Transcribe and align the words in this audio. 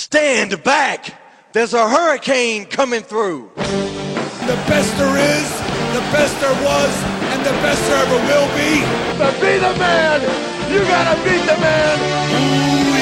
Stand 0.00 0.64
back! 0.64 1.12
There's 1.52 1.74
a 1.74 1.86
hurricane 1.86 2.64
coming 2.64 3.02
through. 3.02 3.50
The 3.54 4.56
best 4.64 4.96
there 4.96 5.12
is, 5.20 5.48
the 5.92 6.00
best 6.08 6.40
there 6.40 6.56
was, 6.64 6.92
and 7.36 7.44
the 7.44 7.52
best 7.60 7.84
there 7.86 8.00
ever 8.08 8.16
will 8.24 8.48
be. 8.56 8.80
But 9.20 9.36
be 9.44 9.60
the 9.60 9.76
man, 9.76 10.24
you 10.72 10.80
gotta 10.88 11.20
beat 11.20 11.44
the 11.44 11.60
man. 11.60 12.00
Ooh, 12.00 12.96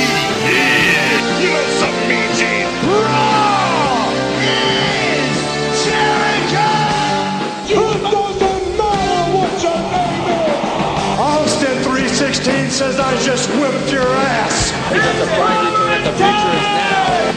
yeah. 0.51 1.39
You 1.39 1.55
know 1.55 1.69
something, 1.79 2.09
Mean 2.11 2.31
Gene. 2.35 2.67
Raw 2.83 4.11
is 4.43 5.39
Jericho. 5.87 6.67
It 7.79 8.03
doesn't 8.11 8.75
matter 8.75 9.23
what 9.39 9.55
your 9.63 9.81
name 9.95 10.35
is. 10.35 11.23
Austin 11.23 11.79
316 11.87 12.71
says 12.71 12.99
I 12.99 13.15
just 13.23 13.49
whipped 13.55 13.93
your 13.93 14.03
ass. 14.03 14.75
It's 14.91 14.99
a 14.99 15.15
surprising 15.23 15.79
to 15.79 16.11
the 16.11 16.17
future 16.19 16.57
is 16.59 16.63
now. 16.63 16.68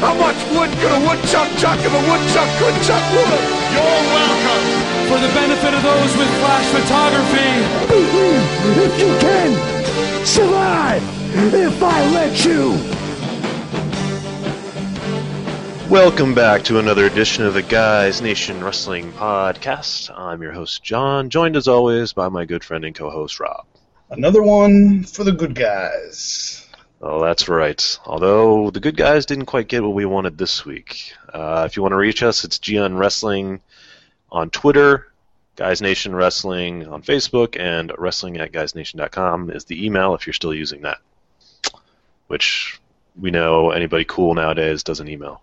How 0.01 0.15
much 0.15 0.35
wood 0.49 0.71
could 0.81 0.91
a 0.91 0.99
woodchuck 1.07 1.47
chuck 1.59 1.77
if 1.77 1.93
a 1.93 2.01
woodchuck 2.09 2.49
could 2.57 2.73
chuck 2.81 3.05
wood? 3.13 3.41
You're 3.69 4.01
welcome. 4.09 4.65
For 5.05 5.19
the 5.21 5.31
benefit 5.35 5.75
of 5.75 5.83
those 5.83 6.17
with 6.17 6.27
flash 6.41 6.65
photography. 6.73 7.51
If 8.81 8.99
you 8.99 9.15
can 9.19 10.25
survive, 10.25 11.03
if 11.53 11.83
I 11.83 12.09
let 12.13 12.43
you. 12.43 12.71
Welcome 15.87 16.33
back 16.33 16.63
to 16.63 16.79
another 16.79 17.05
edition 17.05 17.45
of 17.45 17.53
the 17.53 17.61
Guys 17.61 18.23
Nation 18.23 18.63
Wrestling 18.63 19.11
Podcast. 19.13 20.09
I'm 20.17 20.41
your 20.41 20.51
host, 20.51 20.81
John, 20.81 21.29
joined 21.29 21.55
as 21.55 21.67
always 21.67 22.11
by 22.11 22.27
my 22.27 22.45
good 22.45 22.63
friend 22.63 22.85
and 22.85 22.95
co 22.95 23.11
host, 23.11 23.39
Rob. 23.39 23.67
Another 24.09 24.41
one 24.41 25.03
for 25.03 25.23
the 25.23 25.31
good 25.31 25.53
guys. 25.53 26.60
Oh, 27.01 27.19
that's 27.19 27.49
right. 27.49 27.99
Although 28.05 28.69
the 28.69 28.79
good 28.79 28.95
guys 28.95 29.25
didn't 29.25 29.47
quite 29.47 29.67
get 29.67 29.81
what 29.81 29.95
we 29.95 30.05
wanted 30.05 30.37
this 30.37 30.65
week. 30.65 31.13
Uh, 31.33 31.63
if 31.65 31.75
you 31.75 31.81
want 31.81 31.93
to 31.93 31.97
reach 31.97 32.21
us, 32.21 32.43
it's 32.43 32.59
Gion 32.59 32.99
Wrestling 32.99 33.59
on 34.31 34.51
Twitter, 34.51 35.11
Guys 35.55 35.81
Nation 35.81 36.15
Wrestling 36.15 36.87
on 36.87 37.01
Facebook, 37.01 37.59
and 37.59 37.91
wrestling 37.97 38.37
at 38.37 38.51
guysnation.com 38.51 39.49
is 39.49 39.65
the 39.65 39.83
email 39.83 40.13
if 40.13 40.27
you're 40.27 40.33
still 40.33 40.53
using 40.53 40.81
that. 40.81 40.99
Which 42.27 42.79
we 43.19 43.31
know 43.31 43.71
anybody 43.71 44.05
cool 44.05 44.35
nowadays 44.35 44.83
doesn't 44.83 45.09
email. 45.09 45.41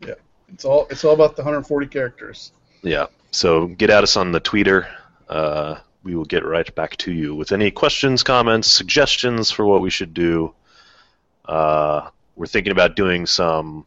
Yeah, 0.00 0.14
it's 0.52 0.64
all 0.64 0.86
it's 0.88 1.04
all 1.04 1.14
about 1.14 1.36
the 1.36 1.42
140 1.42 1.88
characters. 1.88 2.52
Yeah. 2.82 3.06
So 3.32 3.66
get 3.66 3.90
at 3.90 4.04
us 4.04 4.16
on 4.16 4.32
the 4.32 4.40
Twitter. 4.40 4.88
Uh, 5.28 5.78
we 6.04 6.14
will 6.14 6.24
get 6.24 6.44
right 6.44 6.72
back 6.74 6.96
to 6.98 7.12
you 7.12 7.34
with 7.34 7.52
any 7.52 7.70
questions, 7.70 8.22
comments, 8.22 8.68
suggestions 8.68 9.50
for 9.50 9.66
what 9.66 9.82
we 9.82 9.90
should 9.90 10.14
do. 10.14 10.54
Uh, 11.44 12.10
we're 12.36 12.46
thinking 12.46 12.72
about 12.72 12.96
doing 12.96 13.26
some, 13.26 13.86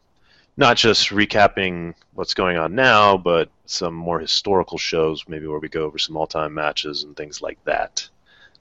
not 0.56 0.76
just 0.76 1.10
recapping 1.10 1.94
what's 2.14 2.34
going 2.34 2.56
on 2.56 2.74
now, 2.74 3.16
but 3.16 3.50
some 3.66 3.94
more 3.94 4.20
historical 4.20 4.78
shows, 4.78 5.24
maybe 5.28 5.46
where 5.46 5.58
we 5.58 5.68
go 5.68 5.84
over 5.84 5.98
some 5.98 6.16
all-time 6.16 6.54
matches 6.54 7.02
and 7.02 7.16
things 7.16 7.42
like 7.42 7.62
that. 7.64 8.08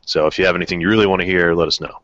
So 0.02 0.28
if 0.28 0.38
you 0.40 0.46
have 0.46 0.56
anything 0.56 0.82
you 0.82 0.90
really 0.90 1.08
want 1.08 1.22
to 1.22 1.26
hear, 1.26 1.54
let 1.54 1.68
us 1.68 1.80
know. 1.80 2.02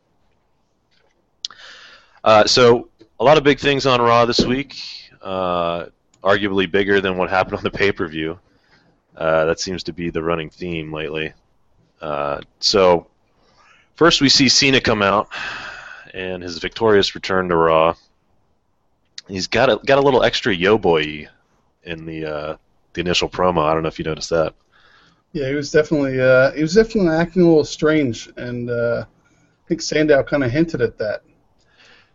Uh, 2.23 2.45
so 2.45 2.89
a 3.19 3.23
lot 3.23 3.37
of 3.37 3.43
big 3.43 3.59
things 3.59 3.85
on 3.85 4.01
Raw 4.01 4.25
this 4.25 4.45
week. 4.45 4.77
Uh, 5.21 5.85
arguably 6.23 6.69
bigger 6.69 7.01
than 7.01 7.17
what 7.17 7.29
happened 7.29 7.57
on 7.57 7.63
the 7.63 7.71
pay-per-view. 7.71 8.39
Uh, 9.15 9.45
that 9.45 9.59
seems 9.59 9.83
to 9.83 9.93
be 9.93 10.09
the 10.09 10.21
running 10.21 10.49
theme 10.49 10.93
lately. 10.93 11.33
Uh, 11.99 12.41
so 12.59 13.07
first 13.95 14.21
we 14.21 14.29
see 14.29 14.47
Cena 14.49 14.79
come 14.79 15.01
out 15.01 15.29
and 16.13 16.43
his 16.43 16.57
victorious 16.59 17.15
return 17.15 17.49
to 17.49 17.55
Raw. 17.55 17.95
He's 19.27 19.47
got 19.47 19.69
a 19.69 19.77
got 19.85 19.97
a 19.97 20.01
little 20.01 20.23
extra 20.23 20.53
yo 20.53 20.77
boy 20.77 21.27
in 21.83 22.05
the 22.05 22.25
uh, 22.25 22.57
the 22.93 23.01
initial 23.01 23.29
promo. 23.29 23.63
I 23.63 23.73
don't 23.73 23.83
know 23.83 23.89
if 23.89 23.99
you 23.99 24.05
noticed 24.05 24.29
that. 24.29 24.53
Yeah, 25.33 25.47
he 25.47 25.55
was 25.55 25.71
definitely 25.71 26.19
uh, 26.19 26.51
he 26.51 26.61
was 26.61 26.73
definitely 26.73 27.11
acting 27.15 27.43
a 27.43 27.47
little 27.47 27.63
strange, 27.63 28.29
and 28.37 28.69
uh, 28.69 29.05
I 29.07 29.67
think 29.67 29.81
Sandow 29.81 30.23
kind 30.23 30.43
of 30.43 30.51
hinted 30.51 30.81
at 30.81 30.97
that. 30.97 31.23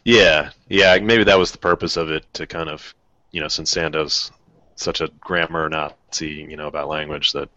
Yeah, 0.04 0.50
yeah, 0.68 0.98
maybe 0.98 1.24
that 1.24 1.38
was 1.38 1.50
the 1.50 1.58
purpose 1.58 1.96
of 1.96 2.10
it 2.10 2.32
to 2.34 2.46
kind 2.46 2.68
of, 2.68 2.94
you 3.32 3.40
know, 3.40 3.48
since 3.48 3.70
Sandow's 3.70 4.30
such 4.76 5.00
a 5.00 5.08
grammar 5.18 5.68
Nazi, 5.68 6.46
you 6.48 6.56
know, 6.56 6.68
about 6.68 6.88
language 6.88 7.32
that 7.32 7.48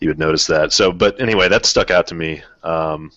you 0.00 0.08
would 0.08 0.18
notice 0.18 0.46
that. 0.48 0.72
So, 0.72 0.90
but 0.90 1.20
anyway, 1.20 1.48
that 1.48 1.64
stuck 1.64 1.92
out 1.92 2.08
to 2.08 2.14
me. 2.16 2.42
Um, 2.64 3.12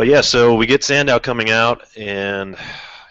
but 0.00 0.06
yeah, 0.06 0.22
so 0.22 0.54
we 0.54 0.64
get 0.64 0.82
Sandow 0.82 1.18
coming 1.18 1.50
out 1.50 1.86
and 1.94 2.56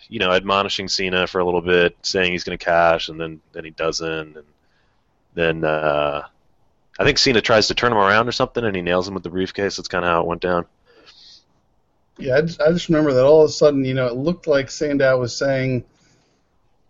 you 0.07 0.17
know 0.17 0.31
admonishing 0.31 0.87
Cena 0.87 1.27
for 1.27 1.37
a 1.37 1.45
little 1.45 1.61
bit, 1.61 1.95
saying 2.01 2.31
he's 2.31 2.43
going 2.43 2.57
to 2.57 2.65
cash, 2.65 3.09
and 3.09 3.21
then 3.21 3.41
then 3.51 3.63
he 3.63 3.69
doesn't, 3.69 4.35
and 4.35 4.45
then 5.35 5.63
uh, 5.63 6.23
I 6.97 7.03
think 7.03 7.19
Cena 7.19 7.41
tries 7.41 7.67
to 7.67 7.75
turn 7.75 7.91
him 7.91 7.99
around 7.99 8.27
or 8.27 8.31
something, 8.31 8.65
and 8.65 8.75
he 8.75 8.81
nails 8.81 9.07
him 9.07 9.13
with 9.13 9.21
the 9.21 9.29
briefcase. 9.29 9.77
That's 9.77 9.87
kind 9.87 10.03
of 10.03 10.09
how 10.09 10.21
it 10.21 10.25
went 10.25 10.41
down. 10.41 10.65
Yeah, 12.17 12.37
I 12.37 12.41
just, 12.41 12.59
I 12.59 12.71
just 12.71 12.89
remember 12.89 13.13
that 13.13 13.23
all 13.23 13.43
of 13.43 13.49
a 13.51 13.53
sudden, 13.53 13.85
you 13.85 13.93
know, 13.93 14.07
it 14.07 14.15
looked 14.15 14.47
like 14.47 14.71
Sandow 14.71 15.19
was 15.19 15.37
saying 15.37 15.85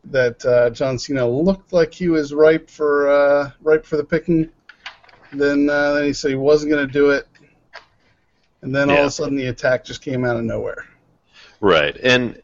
that 0.06 0.46
uh, 0.46 0.70
John 0.70 0.98
Cena 0.98 1.28
looked 1.28 1.74
like 1.74 1.94
he 1.94 2.08
was 2.08 2.34
ripe 2.34 2.70
for 2.70 3.10
uh, 3.10 3.52
ripe 3.62 3.86
for 3.86 3.98
the 3.98 4.06
picking. 4.06 4.50
Then 5.34 5.70
uh, 5.70 5.96
then 5.96 6.06
he 6.06 6.14
said 6.14 6.30
he 6.30 6.36
wasn't 6.36 6.72
going 6.72 6.88
to 6.88 6.94
do 6.94 7.10
it, 7.10 7.28
and 8.62 8.74
then 8.74 8.90
all 8.90 8.98
of 8.98 9.06
a 9.06 9.12
sudden 9.12 9.36
the 9.36 9.48
attack 9.48 9.86
just 9.86 10.02
came 10.02 10.26
out 10.26 10.36
of 10.36 10.44
nowhere. 10.44 10.86
Right, 11.62 11.96
and 11.98 12.42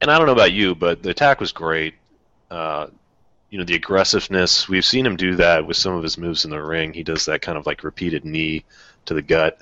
and 0.00 0.10
I 0.10 0.18
don't 0.18 0.26
know 0.26 0.32
about 0.32 0.52
you, 0.52 0.74
but 0.74 1.02
the 1.02 1.10
attack 1.10 1.40
was 1.40 1.52
great. 1.52 1.94
Uh, 2.50 2.88
you 3.50 3.58
know, 3.58 3.64
the 3.64 3.74
aggressiveness. 3.74 4.68
We've 4.68 4.84
seen 4.84 5.06
him 5.06 5.16
do 5.16 5.36
that 5.36 5.66
with 5.66 5.76
some 5.76 5.94
of 5.94 6.02
his 6.02 6.18
moves 6.18 6.44
in 6.44 6.50
the 6.50 6.62
ring. 6.62 6.92
He 6.92 7.02
does 7.02 7.24
that 7.26 7.42
kind 7.42 7.56
of 7.56 7.66
like 7.66 7.82
repeated 7.82 8.24
knee 8.24 8.64
to 9.06 9.14
the 9.14 9.22
gut. 9.22 9.60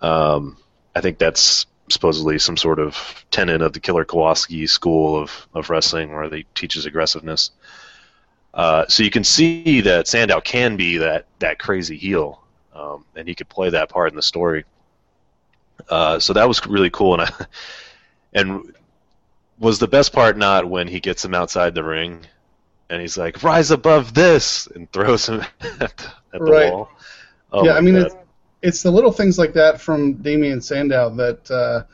Um, 0.00 0.56
I 0.94 1.00
think 1.00 1.18
that's 1.18 1.66
supposedly 1.88 2.38
some 2.38 2.56
sort 2.56 2.78
of 2.78 3.24
tenet 3.30 3.62
of 3.62 3.72
the 3.72 3.80
Killer 3.80 4.04
Kowalski 4.04 4.66
school 4.66 5.16
of, 5.16 5.48
of 5.54 5.70
wrestling, 5.70 6.12
where 6.12 6.28
they 6.28 6.44
teaches 6.54 6.86
aggressiveness. 6.86 7.50
Uh, 8.52 8.86
so 8.88 9.02
you 9.02 9.10
can 9.10 9.24
see 9.24 9.80
that 9.80 10.06
Sandow 10.06 10.40
can 10.40 10.76
be 10.76 10.98
that 10.98 11.26
that 11.40 11.58
crazy 11.58 11.96
heel, 11.96 12.42
um, 12.74 13.04
and 13.16 13.28
he 13.28 13.34
could 13.34 13.48
play 13.48 13.70
that 13.70 13.88
part 13.88 14.10
in 14.10 14.16
the 14.16 14.22
story. 14.22 14.64
Uh, 15.88 16.18
so 16.18 16.32
that 16.32 16.48
was 16.48 16.66
really 16.66 16.90
cool, 16.90 17.14
and 17.14 17.22
I, 17.22 17.46
and 18.32 18.74
was 19.58 19.78
the 19.78 19.88
best 19.88 20.12
part 20.12 20.36
not 20.36 20.68
when 20.68 20.88
he 20.88 21.00
gets 21.00 21.24
him 21.24 21.34
outside 21.34 21.74
the 21.74 21.84
ring, 21.84 22.26
and 22.90 23.00
he's 23.00 23.16
like, 23.16 23.42
"Rise 23.42 23.70
above 23.70 24.14
this," 24.14 24.66
and 24.68 24.90
throws 24.92 25.28
him 25.28 25.40
at 25.80 25.96
the, 25.96 26.12
at 26.34 26.44
the 26.44 26.52
Right. 26.52 26.72
wall. 26.72 26.88
Oh 27.52 27.64
yeah, 27.64 27.72
I 27.74 27.80
mean, 27.80 27.96
it's, 27.96 28.14
it's 28.62 28.82
the 28.82 28.90
little 28.90 29.12
things 29.12 29.38
like 29.38 29.52
that 29.54 29.80
from 29.80 30.14
Damian 30.14 30.60
Sandow 30.60 31.10
that 31.16 31.50
uh, 31.50 31.84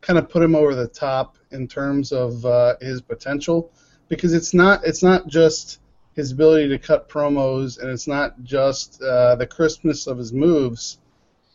kind 0.00 0.18
of 0.18 0.28
put 0.28 0.42
him 0.42 0.54
over 0.54 0.74
the 0.74 0.88
top 0.88 1.36
in 1.50 1.68
terms 1.68 2.12
of 2.12 2.44
uh, 2.46 2.76
his 2.80 3.02
potential, 3.02 3.70
because 4.08 4.32
it's 4.32 4.54
not 4.54 4.84
it's 4.84 5.02
not 5.02 5.26
just 5.26 5.80
his 6.14 6.32
ability 6.32 6.68
to 6.68 6.78
cut 6.78 7.08
promos, 7.08 7.78
and 7.80 7.90
it's 7.90 8.06
not 8.06 8.42
just 8.42 9.02
uh, 9.02 9.34
the 9.36 9.46
crispness 9.46 10.06
of 10.06 10.18
his 10.18 10.32
moves. 10.32 10.98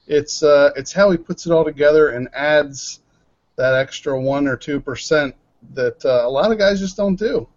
It's 0.08 0.42
uh, 0.44 0.72
it's 0.76 0.94
how 0.94 1.12
he 1.12 1.18
puts 1.18 1.46
it 1.46 1.52
all 1.52 1.66
together 1.66 2.10
and 2.10 2.30
adds 2.34 3.02
that 3.58 3.74
extra 3.76 4.20
one 4.20 4.48
or 4.48 4.56
two 4.56 4.80
percent 4.80 5.36
that 5.74 6.04
uh, 6.06 6.22
a 6.26 6.30
lot 6.30 6.52
of 6.52 6.58
guys 6.58 6.80
just 6.80 6.96
don't 6.98 7.18
do. 7.18 7.48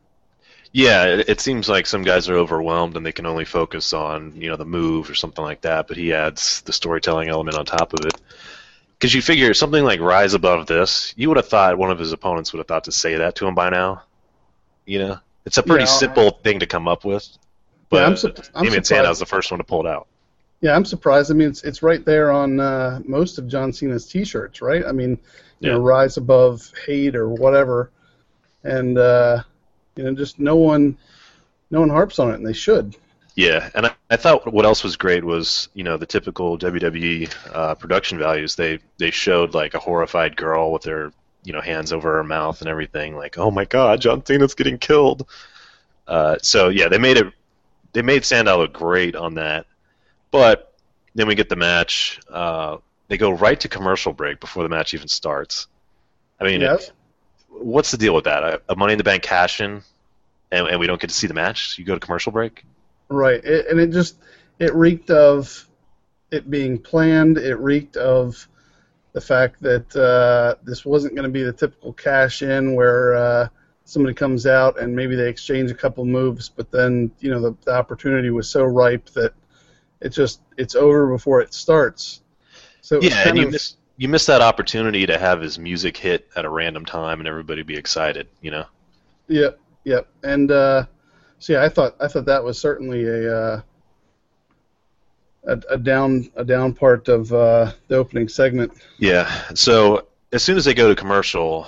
Yeah, 0.72 1.05
it, 1.05 1.28
it 1.28 1.41
seems 1.41 1.69
like 1.69 1.87
some 1.87 2.03
guys 2.03 2.28
are 2.28 2.37
overwhelmed 2.37 2.97
and 2.97 3.05
they 3.05 3.12
can 3.12 3.27
only 3.27 3.44
focus 3.44 3.93
on 3.93 4.33
you 4.37 4.49
know 4.49 4.56
the 4.56 4.65
move 4.65 5.09
or 5.11 5.15
something 5.15 5.44
like 5.44 5.61
that. 5.62 5.87
But 5.88 5.97
he 5.97 6.12
adds 6.12 6.61
the 6.62 6.72
storytelling 6.72 7.28
element 7.28 7.56
on 7.56 7.65
top 7.65 7.93
of 7.93 8.05
it. 8.06 8.15
Because 8.99 9.15
you 9.15 9.22
figure 9.22 9.55
something 9.55 9.82
like 9.82 10.00
rise 10.00 10.34
above 10.34 10.67
this, 10.67 11.15
you 11.17 11.28
would 11.28 11.38
have 11.38 11.49
thought 11.49 11.78
one 11.78 11.91
of 11.91 11.99
his 11.99 12.12
opponents 12.12 12.53
would 12.53 12.59
have 12.59 12.67
thought 12.67 12.84
to 12.84 12.93
say 12.93 13.17
that 13.17 13.34
to 13.37 13.47
him 13.47 13.55
by 13.55 13.71
now. 13.71 14.03
You 14.85 14.99
know, 14.99 15.19
it's 15.46 15.56
a 15.56 15.62
pretty 15.62 15.85
Yeah. 15.85 15.91
simple 15.91 16.31
thing 16.43 16.58
to 16.61 16.67
come 16.67 16.87
up 16.87 17.05
with. 17.05 17.26
But 17.88 17.99
Yeah, 18.03 18.06
I'm 18.06 18.17
su- 18.17 18.35
I'm 18.55 18.64
Damian. 18.64 18.85
Sandow's 18.85 19.19
the 19.19 19.26
first 19.26 19.50
one 19.50 19.58
to 19.58 19.64
pull 19.64 19.87
it 19.87 19.88
out. 19.88 20.06
Yeah, 20.60 20.74
I'm 20.76 20.84
surprised. 20.84 21.30
I 21.30 21.34
mean, 21.34 21.48
it's 21.48 21.62
it's 21.64 21.82
right 21.82 22.04
there 22.04 22.30
on 22.30 22.60
uh, 22.60 23.00
most 23.06 23.38
of 23.38 23.48
John 23.48 23.72
Cena's 23.72 24.06
T-shirts, 24.06 24.60
right? 24.60 24.84
I 24.84 24.92
mean, 24.92 25.18
you 25.60 25.68
Yeah. 25.68 25.72
know, 25.72 25.78
rise 25.80 26.16
above 26.18 26.70
hate 26.86 27.16
or 27.16 27.28
whatever, 27.30 27.90
and 28.64 28.98
uh, 28.98 29.42
you 29.96 30.04
know, 30.04 30.14
just 30.14 30.38
no 30.40 30.56
one, 30.56 30.98
no 31.70 31.80
one 31.80 31.90
harps 31.90 32.18
on 32.20 32.30
it, 32.32 32.36
and 32.36 32.46
they 32.46 32.54
should. 32.54 32.96
Yeah, 33.36 33.70
and 33.74 33.86
I, 33.86 33.94
I 34.10 34.16
thought 34.16 34.52
what 34.52 34.64
else 34.64 34.82
was 34.82 34.96
great 34.96 35.24
was 35.24 35.68
you 35.74 35.84
know 35.84 35.96
the 35.96 36.06
typical 36.06 36.56
WWE 36.58 37.28
uh, 37.52 37.74
production 37.76 38.18
values. 38.18 38.54
They 38.56 38.80
they 38.98 39.10
showed 39.10 39.54
like 39.54 39.74
a 39.74 39.78
horrified 39.78 40.36
girl 40.36 40.72
with 40.72 40.84
her 40.84 41.12
you 41.44 41.52
know 41.52 41.60
hands 41.60 41.92
over 41.92 42.12
her 42.16 42.24
mouth 42.24 42.60
and 42.60 42.68
everything, 42.68 43.16
like 43.16 43.38
oh 43.38 43.50
my 43.50 43.64
god, 43.64 44.00
John 44.00 44.24
Cena's 44.24 44.54
getting 44.54 44.78
killed. 44.78 45.26
Uh, 46.06 46.38
so 46.42 46.68
yeah, 46.70 46.88
they 46.88 46.98
made 46.98 47.18
it. 47.18 47.32
They 47.92 48.02
made 48.02 48.24
Sandow 48.24 48.58
look 48.58 48.72
great 48.74 49.16
on 49.16 49.34
that, 49.34 49.66
but 50.31 50.75
then 51.15 51.27
we 51.27 51.35
get 51.35 51.49
the 51.49 51.56
match. 51.56 52.21
Uh, 52.31 52.79
they 53.09 53.17
go 53.19 53.31
right 53.31 53.59
to 53.61 53.69
commercial 53.69 54.12
break 54.12 54.41
before 54.41 54.62
the 54.62 54.69
match 54.69 54.94
even 54.94 55.09
starts. 55.09 55.67
I 56.41 56.44
mean, 56.44 56.61
Yeah. 56.61 56.75
it- 56.75 56.93
what's 57.49 57.91
the 57.91 57.99
deal 57.99 58.15
with 58.15 58.25
that? 58.25 58.43
A, 58.44 58.62
a 58.69 58.77
Money 58.77 58.93
in 58.93 58.99
the 58.99 59.05
Bank 59.05 59.23
cash 59.23 59.61
in, 59.61 59.82
and, 60.53 60.69
and 60.69 60.81
we 60.81 60.87
don't 60.87 61.00
get 61.00 61.11
to 61.11 61.17
see 61.17 61.27
the 61.27 61.35
match. 61.35 61.79
You 61.79 61.85
go 61.85 61.94
to 61.94 62.00
commercial 62.00 62.32
break. 62.32 62.65
Right, 63.09 63.44
it, 63.44 63.67
and 63.69 63.81
it 63.81 63.91
just 63.91 64.17
it 64.59 64.73
reeked 64.75 65.11
of 65.11 65.67
it 66.31 66.49
being 66.49 66.79
planned. 66.79 67.38
It 67.38 67.56
reeked 67.56 67.97
of 67.97 68.47
the 69.12 69.21
fact 69.21 69.61
that 69.62 69.94
uh, 69.97 70.55
this 70.62 70.85
wasn't 70.85 71.17
going 71.17 71.25
to 71.25 71.31
be 71.32 71.43
the 71.43 71.53
typical 71.53 71.93
cash 71.93 72.43
in 72.43 72.77
where 72.77 73.15
uh, 73.17 73.49
somebody 73.85 74.15
comes 74.15 74.47
out 74.47 74.79
and 74.79 74.94
maybe 74.94 75.17
they 75.17 75.29
exchange 75.29 75.73
a 75.73 75.75
couple 75.75 76.05
moves, 76.05 76.49
but 76.49 76.71
then 76.71 77.11
you 77.19 77.31
know 77.32 77.41
the, 77.41 77.56
the 77.65 77.73
opportunity 77.75 78.31
was 78.31 78.49
so 78.49 78.62
ripe 78.62 79.06
that 79.11 79.32
it 80.00 80.11
just 80.11 80.41
it's 80.56 80.75
over 80.75 81.08
before 81.08 81.41
it 81.41 81.55
starts. 81.55 82.23
So 82.81 82.97
it 82.97 83.05
Yeah, 83.05 83.29
and 83.29 83.38
you 83.38 83.50
miss 83.50 83.76
you 83.97 84.08
miss 84.08 84.26
that 84.26 84.41
opportunity 84.41 85.06
to 85.06 85.19
have 85.19 85.41
his 85.41 85.58
music 85.58 85.97
hit 85.97 86.29
at 86.35 86.44
a 86.44 86.49
random 86.49 86.85
time 86.85 87.20
and 87.20 87.29
everybody 87.29 87.62
be 87.62 87.76
excited. 87.76 88.29
You 88.41 88.50
know. 88.52 88.64
Yep, 89.29 89.61
yep. 89.85 90.08
And 90.23 90.50
uh, 90.50 90.87
so 91.38 91.55
yeah, 91.55 91.62
I 91.62 91.69
thought 91.69 91.97
I 92.00 92.08
thought 92.08 92.25
that 92.25 92.43
was 92.43 92.58
certainly 92.58 93.05
a 93.05 93.37
uh, 93.37 93.61
a, 95.44 95.61
a 95.70 95.79
down 95.79 96.31
a 96.37 96.44
down 96.44 96.73
part 96.75 97.08
of 97.08 97.32
uh, 97.32 97.73
the 97.88 97.96
opening 97.96 98.29
segment. 98.29 98.73
Yeah. 98.99 99.31
So 99.55 100.06
as 100.32 100.43
soon 100.43 100.56
as 100.56 100.64
they 100.64 100.75
go 100.75 100.88
to 100.88 100.94
commercial, 100.94 101.67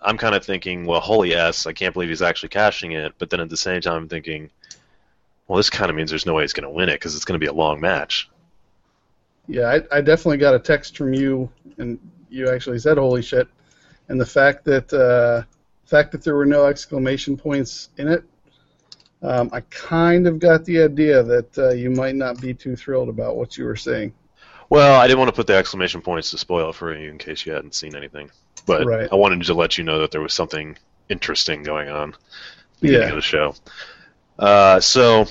I'm 0.00 0.16
kind 0.16 0.34
of 0.34 0.44
thinking, 0.44 0.86
well, 0.86 1.00
holy 1.00 1.34
s, 1.34 1.66
I 1.66 1.72
can't 1.72 1.92
believe 1.92 2.08
he's 2.08 2.22
actually 2.22 2.50
cashing 2.50 2.92
it. 2.92 3.12
But 3.18 3.30
then 3.30 3.40
at 3.40 3.48
the 3.48 3.56
same 3.56 3.80
time, 3.80 4.02
I'm 4.02 4.08
thinking, 4.08 4.50
well, 5.48 5.56
this 5.56 5.70
kind 5.70 5.90
of 5.90 5.96
means 5.96 6.10
there's 6.10 6.26
no 6.26 6.34
way 6.34 6.44
he's 6.44 6.52
going 6.52 6.64
to 6.64 6.70
win 6.70 6.88
it 6.88 6.94
because 6.96 7.16
it's 7.16 7.24
going 7.24 7.38
to 7.40 7.44
be 7.44 7.48
a 7.48 7.52
long 7.52 7.80
match. 7.80 8.30
Yeah, 9.48 9.80
I, 9.90 9.98
I 9.98 10.00
definitely 10.02 10.36
got 10.36 10.54
a 10.54 10.58
text 10.58 10.96
from 10.96 11.14
you, 11.14 11.50
and 11.78 11.98
you 12.28 12.50
actually 12.50 12.78
said 12.78 12.98
"holy 12.98 13.22
shit," 13.22 13.48
and 14.08 14.20
the 14.20 14.26
fact 14.26 14.64
that 14.66 14.92
uh, 14.92 15.42
fact 15.86 16.12
that 16.12 16.22
there 16.22 16.34
were 16.34 16.44
no 16.46 16.66
exclamation 16.66 17.34
points 17.36 17.88
in 17.96 18.08
it, 18.08 18.24
um, 19.22 19.48
I 19.52 19.62
kind 19.62 20.26
of 20.26 20.38
got 20.38 20.66
the 20.66 20.82
idea 20.82 21.22
that 21.22 21.56
uh, 21.58 21.70
you 21.70 21.90
might 21.90 22.14
not 22.14 22.40
be 22.42 22.52
too 22.52 22.76
thrilled 22.76 23.08
about 23.08 23.36
what 23.36 23.56
you 23.56 23.64
were 23.64 23.76
saying. 23.76 24.12
Well, 24.68 25.00
I 25.00 25.06
didn't 25.06 25.18
want 25.18 25.30
to 25.30 25.34
put 25.34 25.46
the 25.46 25.54
exclamation 25.54 26.02
points 26.02 26.30
to 26.32 26.38
spoil 26.38 26.68
it 26.68 26.74
for 26.74 26.94
you 26.94 27.08
in 27.08 27.16
case 27.16 27.46
you 27.46 27.54
hadn't 27.54 27.74
seen 27.74 27.96
anything. 27.96 28.30
But 28.66 28.84
Right. 28.84 29.08
I 29.10 29.14
wanted 29.14 29.42
to 29.42 29.54
let 29.54 29.78
you 29.78 29.84
know 29.84 29.98
that 30.00 30.10
there 30.10 30.20
was 30.20 30.34
something 30.34 30.76
interesting 31.08 31.62
going 31.62 31.88
on 31.88 32.10
at 32.10 32.14
the 32.80 32.80
beginning 32.82 33.02
Yeah. 33.08 33.08
of 33.08 33.14
the 33.16 33.22
show. 33.22 33.54
Uh, 34.38 34.80
so, 34.80 35.26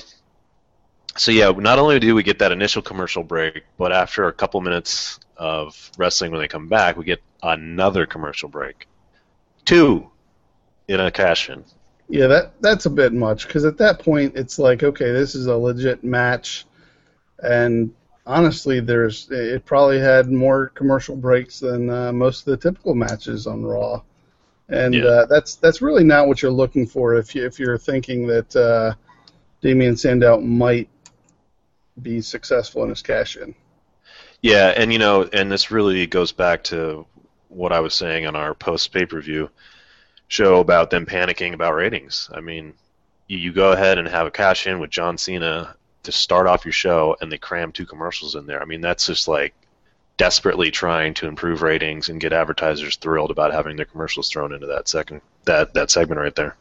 so 1.16 1.30
yeah, 1.30 1.50
not 1.50 1.78
only 1.78 1.98
do 1.98 2.14
we 2.14 2.22
get 2.22 2.38
that 2.40 2.52
initial 2.52 2.82
commercial 2.82 3.22
break, 3.22 3.64
but 3.78 3.92
after 3.92 4.28
a 4.28 4.32
couple 4.32 4.60
minutes 4.60 5.18
of 5.36 5.90
wrestling 5.96 6.30
when 6.30 6.40
they 6.40 6.48
come 6.48 6.68
back, 6.68 6.96
we 6.96 7.04
get 7.04 7.22
another 7.42 8.06
commercial 8.06 8.48
break. 8.48 8.86
Two 9.64 10.10
in 10.88 11.00
a 11.00 11.10
cash 11.10 11.48
in. 11.48 11.64
Yeah, 12.08 12.26
that 12.28 12.52
that's 12.60 12.86
a 12.86 12.90
bit 12.90 13.12
much 13.12 13.46
because 13.46 13.64
at 13.66 13.76
that 13.78 13.98
point 13.98 14.34
it's 14.34 14.58
like, 14.58 14.82
okay, 14.82 15.12
this 15.12 15.34
is 15.34 15.46
a 15.46 15.54
legit 15.54 16.02
match, 16.02 16.66
and 17.38 17.92
honestly, 18.26 18.80
there's 18.80 19.28
it 19.30 19.66
probably 19.66 19.98
had 19.98 20.30
more 20.30 20.68
commercial 20.68 21.16
breaks 21.16 21.60
than 21.60 21.90
uh, 21.90 22.12
most 22.12 22.40
of 22.40 22.46
the 22.46 22.56
typical 22.56 22.94
matches 22.94 23.46
on 23.46 23.62
Raw, 23.62 24.02
and 24.68 25.02
Yeah. 25.02 25.04
uh, 25.04 25.26
that's 25.26 25.56
that's 25.56 25.82
really 25.82 26.04
not 26.04 26.28
what 26.28 26.42
you're 26.42 26.50
looking 26.52 26.86
for 26.86 27.14
if 27.16 27.34
you 27.34 27.44
if 27.46 27.58
you're 27.58 27.78
thinking 27.78 28.26
that 28.26 28.54
uh, 28.56 28.94
Damian 29.62 29.96
Sandow 29.96 30.40
might 30.40 30.88
be 32.02 32.20
successful 32.20 32.82
in 32.84 32.90
his 32.90 33.02
cash 33.02 33.36
in. 33.36 33.54
Yeah, 34.42 34.68
and 34.76 34.92
you 34.92 34.98
know, 34.98 35.24
and 35.32 35.50
this 35.50 35.70
really 35.70 36.06
goes 36.06 36.32
back 36.32 36.64
to 36.64 37.06
what 37.48 37.72
I 37.72 37.80
was 37.80 37.94
saying 37.94 38.26
on 38.26 38.36
our 38.36 38.54
post 38.54 38.92
pay 38.92 39.06
per 39.06 39.20
view 39.20 39.50
show 40.28 40.60
about 40.60 40.90
them 40.90 41.06
panicking 41.06 41.54
about 41.54 41.74
ratings. 41.74 42.30
I 42.32 42.40
mean, 42.40 42.74
you, 43.28 43.38
you 43.38 43.52
go 43.52 43.72
ahead 43.72 43.98
and 43.98 44.08
have 44.08 44.26
a 44.26 44.30
cash 44.30 44.66
in 44.66 44.78
with 44.80 44.90
John 44.90 45.18
Cena 45.18 45.76
to 46.04 46.12
start 46.12 46.46
off 46.46 46.64
your 46.64 46.72
show, 46.72 47.16
and 47.20 47.32
they 47.32 47.38
cram 47.38 47.72
two 47.72 47.86
commercials 47.86 48.34
in 48.36 48.46
there. 48.46 48.62
I 48.62 48.66
mean, 48.66 48.80
that's 48.82 49.06
just 49.06 49.28
like 49.28 49.54
desperately 50.18 50.70
trying 50.70 51.14
to 51.14 51.26
improve 51.26 51.62
ratings 51.62 52.10
and 52.10 52.20
get 52.20 52.34
advertisers 52.34 52.96
thrilled 52.96 53.30
about 53.30 53.54
having 53.54 53.76
their 53.76 53.86
commercials 53.86 54.28
thrown 54.28 54.52
into 54.52 54.66
that 54.66 54.88
second 54.88 55.22
that 55.44 55.72
that 55.72 55.90
segment 55.90 56.20
right 56.20 56.34
there. 56.34 56.56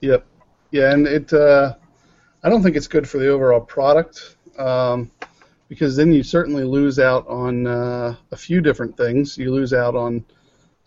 Yep. 0.00 0.26
Yeah, 0.72 0.92
and 0.92 1.06
it. 1.06 1.32
Uh, 1.32 1.74
I 2.42 2.50
don't 2.50 2.62
think 2.62 2.76
it's 2.76 2.86
good 2.86 3.08
for 3.08 3.18
the 3.18 3.28
overall 3.28 3.60
product 3.60 4.36
um, 4.58 5.10
because 5.68 5.96
then 5.96 6.12
you 6.12 6.22
certainly 6.22 6.64
lose 6.64 6.98
out 6.98 7.26
on 7.26 7.66
uh, 7.66 8.14
a 8.30 8.36
few 8.36 8.60
different 8.60 8.96
things. 8.96 9.38
You 9.38 9.52
lose 9.52 9.72
out 9.72 9.96
on 9.96 10.24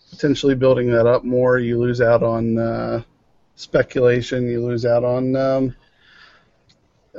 potentially 0.10 0.56
building 0.56 0.92
that 0.92 1.08
up 1.08 1.24
more. 1.24 1.60
You 1.60 1.80
lose 1.80 2.02
out 2.02 2.24
on 2.24 2.58
uh, 2.58 3.04
speculation. 3.56 4.48
You 4.48 4.66
lose 4.66 4.86
out 4.86 5.04
on 5.04 5.36
um, 5.36 5.76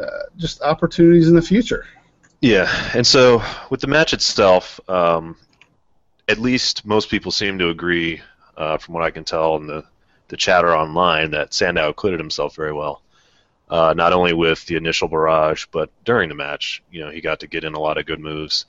uh, 0.01 0.07
just 0.37 0.63
opportunities 0.63 1.29
in 1.29 1.35
the 1.35 1.43
future. 1.43 1.87
Yeah, 2.41 2.71
and 2.95 3.07
so 3.07 3.43
with 3.69 3.81
the 3.81 3.87
match 3.87 4.15
itself, 4.15 4.81
um, 4.89 5.37
at 6.27 6.39
least 6.39 6.87
most 6.87 7.11
people 7.11 7.31
seem 7.33 7.59
to 7.59 7.69
agree, 7.69 8.23
uh, 8.57 8.79
from 8.79 8.95
what 8.95 9.03
I 9.03 9.11
can 9.11 9.25
tell 9.25 9.57
in 9.57 9.67
the, 9.67 9.85
the 10.29 10.39
chatter 10.39 10.75
online, 10.75 11.33
that 11.33 11.53
Sandow 11.53 11.91
acquitted 11.91 12.19
himself 12.19 12.57
very 12.57 12.73
well. 12.73 13.03
Uh, 13.69 13.95
not 13.95 14.13
only 14.13 14.33
with 14.33 14.65
the 14.67 14.77
initial 14.77 15.07
barrage, 15.07 15.67
but 15.71 15.91
during 16.05 16.29
the 16.29 16.35
match, 16.35 16.83
you 16.91 17.01
know, 17.01 17.11
he 17.11 17.21
got 17.21 17.41
to 17.41 17.47
get 17.47 17.63
in 17.63 17.75
a 17.75 17.79
lot 17.79 17.99
of 17.99 18.07
good 18.07 18.21
moves. 18.21 18.65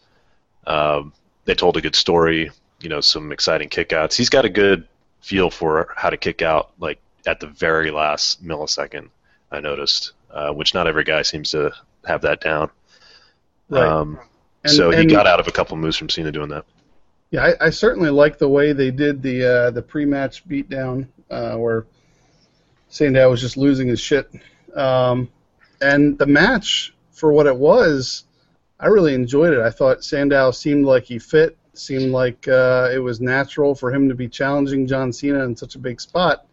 Um, 0.67 1.13
they 1.45 1.55
told 1.55 1.77
a 1.77 1.81
good 1.81 1.95
story, 1.95 2.51
you 2.81 2.89
know, 2.89 3.01
some 3.01 3.31
exciting 3.31 3.69
kickouts. 3.69 4.15
He's 4.15 4.29
got 4.29 4.45
a 4.45 4.49
good 4.49 4.87
feel 5.21 5.49
for 5.49 5.93
how 5.95 6.09
to 6.09 6.17
kick 6.17 6.41
out, 6.41 6.71
like 6.77 6.99
at 7.25 7.39
the 7.39 7.47
very 7.47 7.89
last 7.89 8.45
millisecond. 8.45 9.09
I 9.49 9.61
noticed, 9.61 10.11
uh, 10.29 10.51
which 10.51 10.73
not 10.73 10.87
every 10.87 11.03
guy 11.03 11.21
seems 11.21 11.51
to 11.51 11.71
have 12.05 12.21
that 12.21 12.41
down. 12.41 12.69
Right. 13.71 13.87
Um, 13.87 14.19
And- 14.63 14.73
so 14.73 14.91
he 14.91 15.01
and- 15.01 15.09
got 15.09 15.25
out 15.25 15.39
of 15.39 15.47
a 15.47 15.51
couple 15.51 15.75
moves 15.77 15.97
from 15.97 16.09
Cena 16.09 16.31
doing 16.31 16.49
that. 16.49 16.65
Yeah, 17.31 17.45
I, 17.45 17.67
I 17.67 17.69
certainly 17.69 18.09
like 18.09 18.37
the 18.37 18.49
way 18.49 18.73
they 18.73 18.91
did 18.91 19.23
the 19.23 19.45
uh, 19.45 19.71
the 19.71 19.81
pre-match 19.81 20.47
beatdown, 20.47 21.07
uh, 21.29 21.55
where 21.55 21.85
Sandow 22.89 23.29
was 23.29 23.39
just 23.39 23.55
losing 23.55 23.87
his 23.87 24.01
shit. 24.01 24.29
Um, 24.75 25.29
and 25.81 26.17
the 26.19 26.25
match, 26.25 26.93
for 27.11 27.31
what 27.31 27.47
it 27.47 27.55
was, 27.55 28.25
I 28.79 28.87
really 28.87 29.13
enjoyed 29.13 29.53
it. 29.53 29.61
I 29.61 29.69
thought 29.69 30.03
Sandow 30.03 30.51
seemed 30.51 30.85
like 30.85 31.05
he 31.05 31.19
fit, 31.19 31.57
seemed 31.73 32.11
like 32.11 32.47
uh, 32.49 32.89
it 32.93 32.99
was 32.99 33.21
natural 33.21 33.75
for 33.75 33.93
him 33.93 34.09
to 34.09 34.15
be 34.15 34.27
challenging 34.27 34.85
John 34.85 35.13
Cena 35.13 35.43
in 35.45 35.55
such 35.55 35.75
a 35.75 35.79
big 35.79 36.01
spot. 36.01 36.45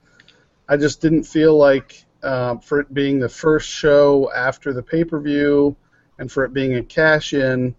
I 0.69 0.77
just 0.77 1.01
didn't 1.01 1.25
feel 1.25 1.57
like, 1.57 2.05
uh, 2.23 2.59
for 2.59 2.79
it 2.81 2.95
being 2.95 3.19
the 3.19 3.29
first 3.29 3.69
show 3.69 4.31
after 4.33 4.73
the 4.73 4.83
pay-per-view, 4.83 5.75
and 6.19 6.31
for 6.31 6.45
it 6.45 6.53
being 6.53 6.75
a 6.75 6.83
cash-in, 6.83 7.75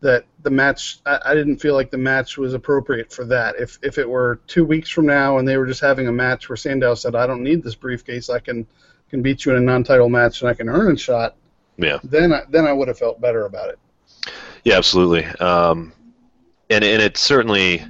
that 0.00 0.24
the 0.42 0.50
match 0.50 0.98
I, 1.06 1.18
I 1.26 1.34
didn't 1.34 1.58
feel 1.58 1.74
like 1.74 1.90
the 1.90 1.98
match 1.98 2.36
was 2.36 2.52
appropriate 2.54 3.12
for 3.12 3.24
that. 3.26 3.56
If 3.58 3.78
if 3.82 3.96
it 3.98 4.08
were 4.08 4.40
two 4.46 4.64
weeks 4.64 4.90
from 4.90 5.06
now 5.06 5.38
and 5.38 5.48
they 5.48 5.56
were 5.56 5.66
just 5.66 5.80
having 5.80 6.08
a 6.08 6.12
match 6.12 6.48
where 6.48 6.56
Sandow 6.56 6.94
said, 6.94 7.14
I 7.14 7.26
don't 7.26 7.42
need 7.42 7.62
this 7.62 7.74
briefcase, 7.74 8.28
I 8.28 8.38
can 8.38 8.66
can 9.10 9.22
beat 9.22 9.44
you 9.44 9.52
in 9.52 9.58
a 9.58 9.60
non 9.64 9.84
title 9.84 10.08
match 10.08 10.40
and 10.42 10.50
I 10.50 10.54
can 10.54 10.68
earn 10.68 10.94
a 10.94 10.98
shot, 10.98 11.36
Yeah, 11.78 11.98
then 12.04 12.32
I, 12.32 12.42
then 12.50 12.66
I 12.66 12.72
would 12.72 12.88
have 12.88 12.98
felt 12.98 13.20
better 13.20 13.46
about 13.46 13.70
it. 13.70 13.78
yeah, 14.64 14.76
absolutely. 14.76 15.24
Um, 15.24 15.92
and 16.68 16.84
and 16.84 17.00
it's 17.02 17.20
certainly, 17.20 17.82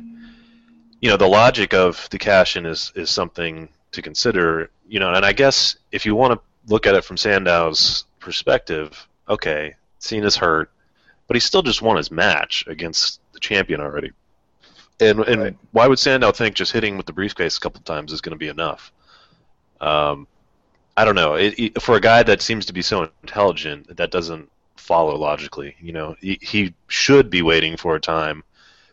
you 1.01 1.09
know, 1.11 1.17
the 1.17 1.27
logic 1.29 1.75
of 1.75 2.09
the 2.11 2.19
cash 2.19 2.57
in 2.57 2.67
is 2.67 2.93
is 2.95 3.11
something 3.11 3.69
to 3.93 4.03
consider. 4.03 4.71
You 4.87 5.01
know, 5.01 5.13
and 5.15 5.25
I 5.25 5.33
guess 5.33 5.77
if 5.91 6.05
you 6.07 6.15
want 6.15 6.35
to 6.35 6.73
look 6.73 6.87
at 6.87 6.95
it 6.95 7.05
from 7.05 7.17
Sandow's 7.17 8.05
perspective, 8.21 9.09
okay, 9.29 9.75
Cena's 9.99 10.37
hurt, 10.37 10.71
but 11.27 11.37
he 11.37 11.41
still 11.41 11.63
just 11.63 11.83
won 11.83 11.97
his 11.97 12.11
match 12.11 12.65
against 12.67 13.21
the 13.33 13.41
champion 13.41 13.81
already. 13.81 14.13
And 15.01 15.21
and 15.21 15.43
Right. 15.43 15.57
why 15.73 15.87
would 15.89 15.99
Sandow 15.99 16.31
think 16.33 16.55
just 16.55 16.73
hitting 16.73 16.97
with 16.97 17.07
the 17.07 17.13
briefcase 17.13 17.57
a 17.57 17.61
couple 17.61 17.81
times 17.83 18.13
is 18.13 18.21
going 18.21 18.33
to 18.33 18.39
be 18.39 18.49
enough? 18.49 18.93
Um, 19.81 20.27
I 20.97 21.05
don't 21.05 21.17
know. 21.17 21.35
It, 21.35 21.55
it- 21.59 21.83
for 21.83 21.97
a 21.97 22.01
guy 22.01 22.23
that 22.23 22.41
seems 22.43 22.67
to 22.67 22.73
be 22.73 22.83
so 22.83 23.11
intelligent, 23.23 23.97
that 23.97 24.11
doesn't 24.11 24.49
follow 24.77 25.17
logically. 25.17 25.75
You 25.81 25.93
know, 25.93 26.17
he, 26.21 26.39
he 26.41 26.75
should 26.89 27.31
be 27.31 27.43
waiting 27.43 27.77
for 27.77 27.97
a 27.97 28.01
time 28.01 28.45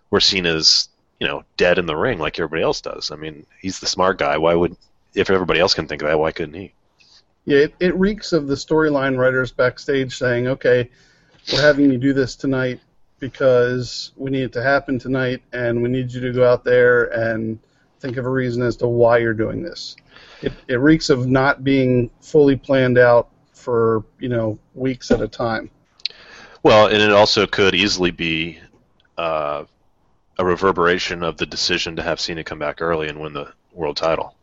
where 0.10 0.22
Cena's 0.22 0.90
you 1.20 1.28
know 1.28 1.44
dead 1.58 1.78
in 1.78 1.86
the 1.86 1.96
ring 1.96 2.18
like 2.18 2.40
everybody 2.40 2.64
else 2.64 2.82
does. 2.82 3.12
I 3.12 3.16
mean, 3.16 3.46
he's 3.62 3.80
the 3.80 3.86
smart 3.88 4.18
guy. 4.18 4.38
Why 4.38 4.56
would 4.56 4.76
if 5.14 5.30
everybody 5.30 5.60
else 5.60 5.74
can 5.76 5.88
think 5.88 6.02
of 6.02 6.08
that, 6.08 6.18
why 6.20 6.32
couldn't 6.32 6.56
he? 6.56 6.74
Yeah, 7.46 7.60
it, 7.60 7.76
it 7.80 7.96
reeks 7.96 8.34
of 8.34 8.48
the 8.48 8.56
storyline 8.56 9.18
writers 9.18 9.52
backstage 9.52 10.18
saying, 10.18 10.48
okay, 10.48 10.90
we're 11.52 11.62
having 11.62 11.92
you 11.92 11.98
do 11.98 12.14
this 12.14 12.36
tonight 12.36 12.80
because 13.20 14.12
we 14.16 14.32
need 14.32 14.44
it 14.44 14.54
to 14.54 14.64
happen 14.64 15.00
tonight, 15.00 15.42
and 15.54 15.82
we 15.82 15.90
need 15.90 16.12
you 16.12 16.22
to 16.22 16.32
go 16.32 16.50
out 16.50 16.64
there 16.64 17.06
and 17.06 17.60
think 18.00 18.18
of 18.18 18.26
a 18.26 18.30
reason 18.30 18.62
as 18.62 18.76
to 18.78 18.88
why 18.88 19.18
you're 19.18 19.34
doing 19.34 19.62
this. 19.62 19.96
It, 20.42 20.54
it 20.68 20.76
reeks 20.76 21.10
of 21.10 21.28
not 21.28 21.64
being 21.64 22.10
fully 22.20 22.56
planned 22.56 22.98
out 22.98 23.30
for 23.54 24.04
you 24.20 24.30
know 24.30 24.58
weeks 24.74 25.12
at 25.12 25.22
a 25.22 25.28
time. 25.28 25.70
Well, 26.64 26.88
and 26.88 27.02
it 27.02 27.12
also 27.12 27.48
could 27.48 27.74
easily 27.74 28.12
be, 28.12 28.60
uh, 29.18 29.66
a 30.38 30.46
reverberation 30.46 31.24
of 31.24 31.38
the 31.38 31.46
decision 31.46 31.96
to 31.96 32.02
have 32.02 32.20
Cena 32.20 32.44
come 32.44 32.60
back 32.60 32.82
early 32.82 33.08
and 33.08 33.20
win 33.20 33.34
the 33.34 33.52
world 33.74 33.98
title. 33.98 34.36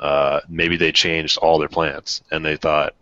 Uh, 0.00 0.40
maybe 0.48 0.78
they 0.78 0.90
changed 0.90 1.36
all 1.38 1.58
their 1.58 1.68
plans 1.68 2.22
and 2.30 2.44
they 2.44 2.56
thought, 2.56 2.94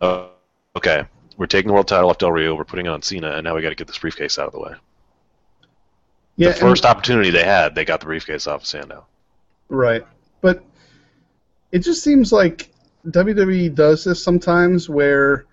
oh, 0.00 0.30
okay, 0.74 1.04
we're 1.36 1.46
taking 1.46 1.68
the 1.68 1.74
world 1.74 1.86
title 1.86 2.08
off 2.08 2.18
Del 2.18 2.32
Rio, 2.32 2.54
we're 2.54 2.64
putting 2.64 2.86
it 2.86 2.88
on 2.88 3.02
Cena, 3.02 3.32
and 3.32 3.44
now 3.44 3.54
we 3.54 3.62
got 3.62 3.68
to 3.68 3.74
get 3.74 3.86
this 3.86 3.98
briefcase 3.98 4.38
out 4.38 4.46
of 4.46 4.52
the 4.52 4.60
way. 4.60 4.72
Yeah, 6.36 6.48
the 6.48 6.54
first 6.54 6.86
opportunity 6.86 7.30
they 7.30 7.44
had, 7.44 7.74
they 7.74 7.84
got 7.84 8.00
the 8.00 8.06
briefcase 8.06 8.46
off 8.46 8.62
of 8.62 8.66
Sandow. 8.66 9.04
Right, 9.68 10.06
but 10.40 10.64
it 11.72 11.80
just 11.80 12.02
seems 12.02 12.32
like 12.32 12.70
WWE 13.06 13.74
does 13.74 14.04
this 14.04 14.24
sometimes, 14.24 14.88
where 14.88 15.44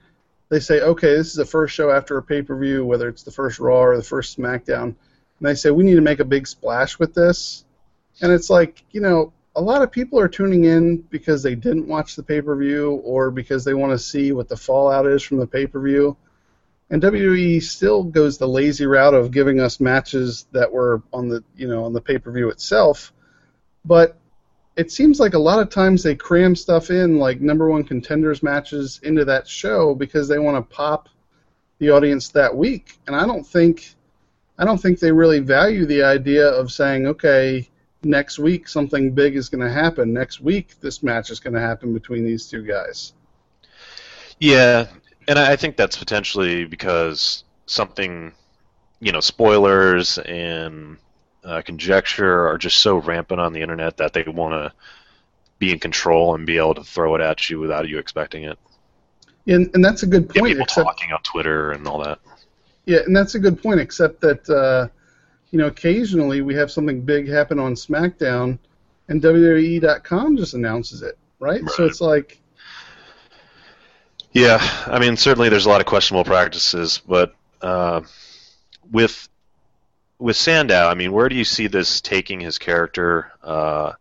they 0.50 0.62
say, 0.62 0.80
okay, 0.80 1.16
this 1.16 1.28
is 1.28 1.36
the 1.36 1.46
first 1.46 1.76
show 1.76 1.92
after 1.92 2.18
a 2.18 2.24
pay 2.24 2.42
per 2.42 2.58
view, 2.58 2.86
whether 2.86 3.10
it's 3.10 3.24
the 3.24 3.32
first 3.32 3.60
Raw 3.60 3.82
or 3.82 3.98
the 3.98 4.04
first 4.04 4.38
SmackDown, 4.38 4.84
and 4.84 4.96
they 5.42 5.56
say 5.56 5.72
we 5.72 5.84
need 5.84 5.96
to 5.96 6.02
make 6.02 6.22
a 6.22 6.26
big 6.26 6.48
splash 6.48 6.98
with 6.98 7.14
this, 7.14 7.66
and 8.22 8.32
it's 8.32 8.50
like, 8.50 8.84
you 8.92 9.02
know, 9.02 9.34
a 9.58 9.62
lot 9.62 9.82
of 9.82 9.92
people 9.92 10.20
are 10.20 10.28
tuning 10.28 10.66
in 10.66 10.98
because 10.98 11.42
they 11.42 11.56
didn't 11.56 11.88
watch 11.88 12.16
the 12.16 12.22
pay 12.22 12.42
per 12.42 12.56
view 12.56 13.02
or 13.04 13.32
because 13.32 13.66
they 13.66 13.74
want 13.74 13.92
to 13.92 13.98
see 13.98 14.32
what 14.32 14.48
the 14.48 14.56
fallout 14.56 15.08
is 15.08 15.24
from 15.24 15.38
the 15.38 15.48
pay 15.48 15.66
per 15.66 15.82
view. 15.82 16.16
And 16.92 17.02
WWE 17.02 17.62
still 17.62 18.04
goes 18.04 18.38
the 18.38 18.48
lazy 18.48 18.86
route 18.86 19.16
of 19.16 19.32
giving 19.32 19.60
us 19.60 19.82
matches 19.82 20.46
that 20.52 20.72
were 20.72 21.02
on 21.12 21.28
the 21.28 21.44
you 21.56 21.68
know 21.68 21.84
on 21.84 21.92
the 21.92 22.00
pay 22.00 22.20
per 22.20 22.32
view 22.32 22.50
itself, 22.50 23.12
but 23.84 24.18
it 24.78 24.92
seems 24.92 25.20
like 25.20 25.34
a 25.34 25.40
lot 25.40 25.60
of 25.60 25.72
times 25.72 26.04
they 26.04 26.16
cram 26.16 26.56
stuff 26.56 26.92
in 26.92 27.18
like 27.18 27.42
number 27.42 27.68
one 27.68 27.84
contenders 27.84 28.44
matches 28.44 29.00
into 29.02 29.26
that 29.26 29.48
show 29.48 29.96
because 29.96 30.28
they 30.28 30.38
want 30.38 30.56
to 30.56 30.76
pop 30.76 31.10
the 31.80 31.90
audience 31.90 32.30
that 32.30 32.56
week. 32.56 33.00
And 33.08 33.16
I 33.16 33.26
don't 33.26 33.46
think 33.46 33.96
I 34.60 34.66
don't 34.66 34.80
think 34.80 35.00
they 35.00 35.12
really 35.12 35.40
value 35.40 35.88
the 35.88 36.04
idea 36.04 36.48
of 36.48 36.72
saying, 36.72 37.08
okay, 37.08 37.68
next 38.04 38.40
week 38.40 38.68
something 38.68 39.12
big 39.12 39.36
is 39.36 39.50
going 39.50 39.66
to 39.66 39.72
happen. 39.72 40.14
Next 40.14 40.40
week 40.40 40.80
this 40.82 41.04
match 41.04 41.30
is 41.30 41.40
going 41.40 41.54
to 41.54 41.60
happen 41.60 41.94
between 41.94 42.26
these 42.26 42.48
two 42.48 42.64
guys. 42.64 43.14
Yeah, 44.40 44.88
and 45.28 45.40
I 45.40 45.56
think 45.56 45.78
that's 45.78 45.98
potentially 45.98 46.66
because 46.66 47.44
something, 47.66 48.32
you 49.00 49.12
know, 49.12 49.20
spoilers 49.20 50.18
and 50.20 50.98
uh, 51.44 51.62
conjecture 51.64 52.48
are 52.48 52.58
just 52.58 52.78
so 52.78 52.98
rampant 52.98 53.40
on 53.40 53.54
the 53.54 53.62
internet 53.62 53.98
that 53.98 54.14
they 54.14 54.24
want 54.24 54.54
to 54.54 54.74
be 55.60 55.72
in 55.72 55.80
control 55.80 56.36
and 56.36 56.46
be 56.46 56.58
able 56.58 56.76
to 56.76 56.84
throw 56.84 57.16
it 57.16 57.22
at 57.22 57.50
you 57.50 57.60
without 57.60 57.88
you 57.88 57.98
expecting 57.98 58.44
it. 58.44 58.60
And, 59.48 59.70
and 59.74 59.84
that's 59.84 60.04
a 60.04 60.08
good 60.08 60.24
point. 60.24 60.34
Get 60.34 60.44
people 60.44 60.64
except, 60.64 60.86
talking 60.86 61.12
on 61.12 61.20
Twitter 61.24 61.72
and 61.72 61.88
all 61.88 62.00
that. 62.04 62.20
Yeah, 62.86 63.00
and 63.06 63.16
that's 63.16 63.36
a 63.36 63.40
good 63.40 63.62
point. 63.62 63.80
Except 63.80 64.22
that 64.22 64.50
uh, 64.50 64.88
you 65.52 65.60
know 65.60 65.68
occasionally 65.68 66.42
we 66.42 66.56
have 66.56 66.72
something 66.72 67.02
big 67.02 67.28
happen 67.28 67.60
on 67.60 67.74
SmackDown, 67.74 68.60
and 69.08 69.22
WWE.com 69.22 70.38
just 70.38 70.54
announces 70.54 71.02
it, 71.02 71.18
right? 71.40 71.62
Right. 71.62 71.72
So 71.72 71.86
it's 71.86 72.02
like 72.02 72.40
Yeah, 74.34 74.60
I 74.86 75.00
mean, 75.00 75.18
certainly 75.18 75.50
there's 75.50 75.66
a 75.66 75.70
lot 75.70 75.82
of 75.82 75.88
questionable 75.88 76.26
practices, 76.26 77.02
but 77.08 77.34
uh, 77.62 78.02
with 78.92 79.28
with 80.20 80.36
Sandow, 80.36 80.88
I 80.88 80.96
mean, 80.96 81.12
where 81.12 81.30
do 81.30 81.36
you 81.36 81.46
see 81.46 81.68
this 81.68 82.02
taking 82.02 82.40
his 82.40 82.58
character? 82.58 83.32
Uh, 83.44 83.94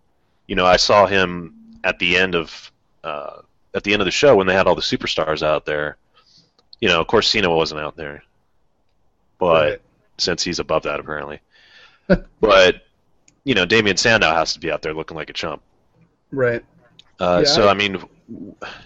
you 0.47 0.57
know, 0.57 0.67
I 0.67 0.77
saw 0.77 1.07
him 1.07 1.79
at 1.85 1.99
the 1.99 2.17
end 2.17 2.35
of 2.35 2.73
uh, 3.05 3.41
at 3.75 3.85
the 3.85 3.93
end 3.93 4.03
of 4.03 4.07
the 4.07 4.13
show 4.13 4.37
when 4.37 4.47
they 4.47 4.55
had 4.55 4.67
all 4.67 4.75
the 4.75 4.83
superstars 4.83 5.43
out 5.43 5.67
there. 5.67 5.97
You 6.81 6.89
know, 6.89 7.01
of 7.01 7.07
course, 7.07 7.29
Cena 7.29 7.51
wasn't 7.51 7.81
out 7.81 7.97
there, 7.97 8.23
but 9.39 9.63
Right. 9.71 9.81
Since 10.19 10.43
he's 10.43 10.59
above 10.59 10.83
that, 10.85 11.01
apparently. 11.01 11.41
but 12.41 12.83
you 13.45 13.55
know, 13.55 13.65
Damian 13.65 13.97
Sandow 13.97 14.33
has 14.33 14.55
to 14.55 14.61
be 14.61 14.71
out 14.73 14.83
there 14.83 14.95
looking 14.95 15.17
like 15.17 15.31
a 15.31 15.33
chump. 15.33 15.63
right. 16.33 16.65
Uh, 17.21 17.43
Yeah, 17.47 17.51
so 17.53 17.67
I- 17.69 17.71
I 17.71 17.75
mean, 17.75 18.03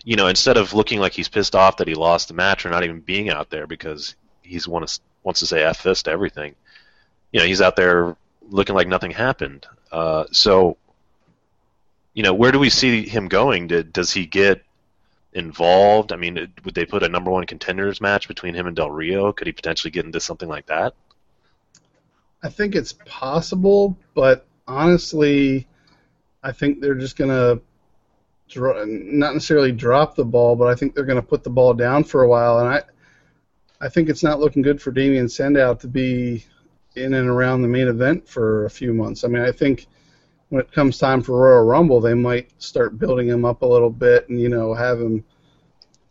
you 0.04 0.16
know, 0.16 0.26
instead 0.28 0.56
of 0.56 0.74
looking 0.74 1.00
like 1.00 1.12
he's 1.12 1.28
pissed 1.28 1.54
off 1.56 1.78
that 1.78 1.88
he 1.88 1.94
lost 1.94 2.28
the 2.28 2.34
match 2.34 2.64
or 2.66 2.70
not 2.70 2.84
even 2.84 3.00
being 3.00 3.30
out 3.30 3.48
there 3.50 3.66
because 3.66 4.14
he's 4.42 4.68
wants 4.68 5.00
wants 5.22 5.40
to 5.40 5.46
say 5.46 5.62
f 5.62 5.82
this 5.82 6.02
to 6.04 6.10
everything, 6.10 6.54
you 7.32 7.40
know, 7.40 7.46
he's 7.46 7.60
out 7.62 7.74
there 7.76 8.16
looking 8.50 8.74
like 8.74 8.86
nothing 8.88 9.10
happened. 9.10 9.66
Uh, 9.90 10.24
so, 10.32 10.76
you 12.14 12.22
know, 12.22 12.34
where 12.34 12.52
do 12.52 12.58
we 12.58 12.70
see 12.70 13.06
him 13.08 13.28
going? 13.28 13.66
Did, 13.68 13.92
does 13.92 14.12
he 14.12 14.26
get 14.26 14.62
involved? 15.32 16.12
I 16.12 16.16
mean, 16.16 16.52
would 16.64 16.74
they 16.74 16.84
put 16.84 17.02
a 17.02 17.08
number 17.08 17.30
one 17.30 17.44
contenders 17.46 18.00
match 18.00 18.28
between 18.28 18.54
him 18.54 18.66
and 18.66 18.76
Del 18.76 18.90
Rio? 18.90 19.32
Could 19.32 19.46
he 19.46 19.52
potentially 19.52 19.90
get 19.90 20.04
into 20.04 20.20
something 20.20 20.48
like 20.48 20.66
that? 20.66 20.94
I 22.42 22.48
think 22.48 22.74
it's 22.74 22.94
possible, 23.04 23.98
but 24.14 24.46
honestly, 24.66 25.66
I 26.42 26.52
think 26.52 26.80
they're 26.80 26.94
just 26.94 27.16
gonna 27.16 27.60
not 28.56 29.34
necessarily 29.34 29.72
drop 29.72 30.16
the 30.16 30.24
ball, 30.24 30.56
but 30.56 30.66
I 30.68 30.74
think 30.74 30.94
they're 30.94 31.04
gonna 31.04 31.22
put 31.22 31.44
the 31.44 31.50
ball 31.50 31.74
down 31.74 32.04
for 32.04 32.22
a 32.22 32.28
while, 32.28 32.58
and 32.60 32.68
I, 32.68 32.82
I 33.80 33.88
think 33.88 34.08
it's 34.08 34.22
not 34.22 34.40
looking 34.40 34.62
good 34.62 34.80
for 34.80 34.90
Damian 34.90 35.28
Sandow 35.28 35.74
to 35.74 35.86
be 35.86 36.44
in 36.96 37.14
and 37.14 37.28
around 37.28 37.62
the 37.62 37.68
main 37.68 37.88
event 37.88 38.28
for 38.28 38.64
a 38.64 38.70
few 38.70 38.92
months. 38.92 39.22
I 39.22 39.28
mean, 39.28 39.42
I 39.42 39.52
think 39.52 39.86
when 40.48 40.60
it 40.60 40.72
comes 40.72 40.98
time 40.98 41.22
for 41.22 41.38
Royal 41.38 41.64
Rumble, 41.64 42.00
they 42.00 42.14
might 42.14 42.50
start 42.60 42.98
building 42.98 43.28
him 43.28 43.44
up 43.44 43.62
a 43.62 43.66
little 43.66 43.90
bit 43.90 44.28
and 44.28 44.40
you 44.40 44.48
know 44.48 44.74
have 44.74 45.00
him 45.00 45.24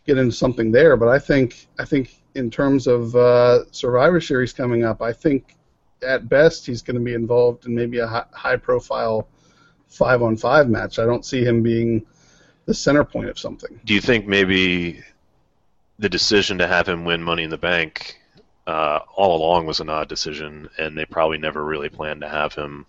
get 0.06 0.18
into 0.18 0.32
something 0.32 0.72
there. 0.72 0.96
But 0.96 1.10
I 1.10 1.20
think 1.20 1.68
I 1.78 1.86
think 1.86 2.16
in 2.36 2.50
terms 2.50 2.88
of 2.88 3.16
uh, 3.16 3.70
Survivor 3.72 4.22
Series 4.22 4.54
coming 4.54 4.84
up, 4.84 5.02
I 5.02 5.12
think 5.12 5.56
at 6.04 6.30
best 6.30 6.66
he's 6.66 6.82
going 6.82 6.96
to 6.96 7.04
be 7.04 7.14
involved 7.14 7.66
in 7.66 7.76
maybe 7.76 8.00
a 8.00 8.26
high-profile 8.32 9.28
five-on-five 9.88 10.70
match. 10.70 11.00
I 11.00 11.06
don't 11.06 11.26
see 11.26 11.44
him 11.44 11.64
being 11.64 12.06
the 12.66 12.74
center 12.74 13.04
point 13.04 13.30
of 13.30 13.40
something. 13.40 13.80
Do 13.86 13.94
you 13.94 14.02
think 14.02 14.28
maybe 14.28 15.02
the 15.98 16.10
decision 16.10 16.60
to 16.60 16.68
have 16.68 16.88
him 16.88 17.06
win 17.06 17.24
Money 17.24 17.44
in 17.44 17.50
the 17.50 17.58
Bank 17.58 18.20
uh, 18.68 19.00
all 19.16 19.36
along 19.36 19.66
was 19.66 19.80
an 19.80 19.90
odd 19.90 20.08
decision, 20.08 20.70
and 20.78 20.98
they 20.98 21.06
probably 21.06 21.40
never 21.40 21.64
really 21.66 21.90
planned 21.90 22.22
to 22.22 22.30
have 22.30 22.54
him, 22.54 22.86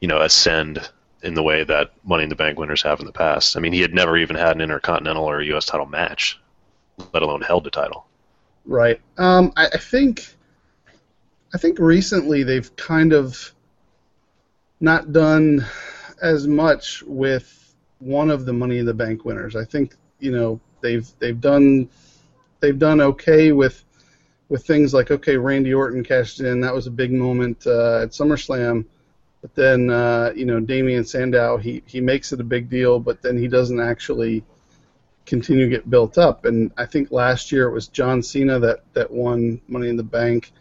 you 0.00 0.08
know, 0.08 0.20
ascend 0.20 0.88
in 1.22 1.34
the 1.34 1.42
way 1.42 1.64
that 1.64 1.90
Money 2.04 2.22
in 2.22 2.28
the 2.28 2.36
Bank 2.36 2.58
winners 2.58 2.82
have 2.82 3.00
in 3.00 3.06
the 3.06 3.12
past? 3.12 3.56
I 3.56 3.60
mean, 3.60 3.72
he 3.72 3.80
had 3.80 3.92
never 3.92 4.16
even 4.16 4.36
had 4.36 4.54
an 4.54 4.60
Intercontinental 4.60 5.24
or 5.24 5.42
U.S. 5.42 5.64
title 5.64 5.86
match, 5.86 6.40
let 7.12 7.22
alone 7.22 7.42
held 7.42 7.64
the 7.64 7.70
title. 7.70 8.06
Right. 8.64 9.00
Um, 9.18 9.52
I, 9.56 9.66
I 9.66 9.78
think. 9.78 10.33
I 11.54 11.56
think 11.56 11.78
recently 11.78 12.42
they've 12.42 12.74
kind 12.74 13.12
of 13.12 13.54
not 14.80 15.12
done 15.12 15.64
as 16.20 16.48
much 16.48 17.04
with 17.06 17.74
one 18.00 18.28
of 18.28 18.44
the 18.44 18.52
Money 18.52 18.78
in 18.78 18.86
the 18.86 18.92
Bank 18.92 19.24
winners. 19.24 19.54
I 19.54 19.64
think 19.64 19.94
you 20.18 20.32
know 20.32 20.60
they've 20.80 21.08
they've 21.20 21.40
done 21.40 21.88
they've 22.58 22.78
done 22.78 23.00
okay 23.00 23.52
with 23.52 23.84
with 24.48 24.66
things 24.66 24.92
like 24.92 25.12
okay 25.12 25.36
Randy 25.36 25.72
Orton 25.72 26.02
cashed 26.02 26.40
in 26.40 26.60
that 26.60 26.74
was 26.74 26.88
a 26.88 26.90
big 26.90 27.12
moment 27.12 27.64
uh, 27.68 28.02
at 28.02 28.10
SummerSlam, 28.10 28.84
but 29.40 29.54
then 29.54 29.90
uh, 29.90 30.32
you 30.34 30.46
know 30.46 30.58
Damian 30.58 31.04
Sandow 31.04 31.56
he 31.56 31.84
he 31.86 32.00
makes 32.00 32.32
it 32.32 32.40
a 32.40 32.44
big 32.44 32.68
deal, 32.68 32.98
but 32.98 33.22
then 33.22 33.38
he 33.38 33.46
doesn't 33.46 33.80
actually 33.80 34.42
continue 35.24 35.66
to 35.66 35.70
get 35.70 35.88
built 35.88 36.18
up. 36.18 36.46
And 36.46 36.72
I 36.76 36.84
think 36.86 37.12
last 37.12 37.52
year 37.52 37.68
it 37.68 37.72
was 37.72 37.88
John 37.88 38.22
Cena 38.22 38.58
that, 38.58 38.80
that 38.92 39.10
won 39.10 39.60
Money 39.68 39.88
in 39.88 39.96
the 39.96 40.02
Bank, 40.02 40.52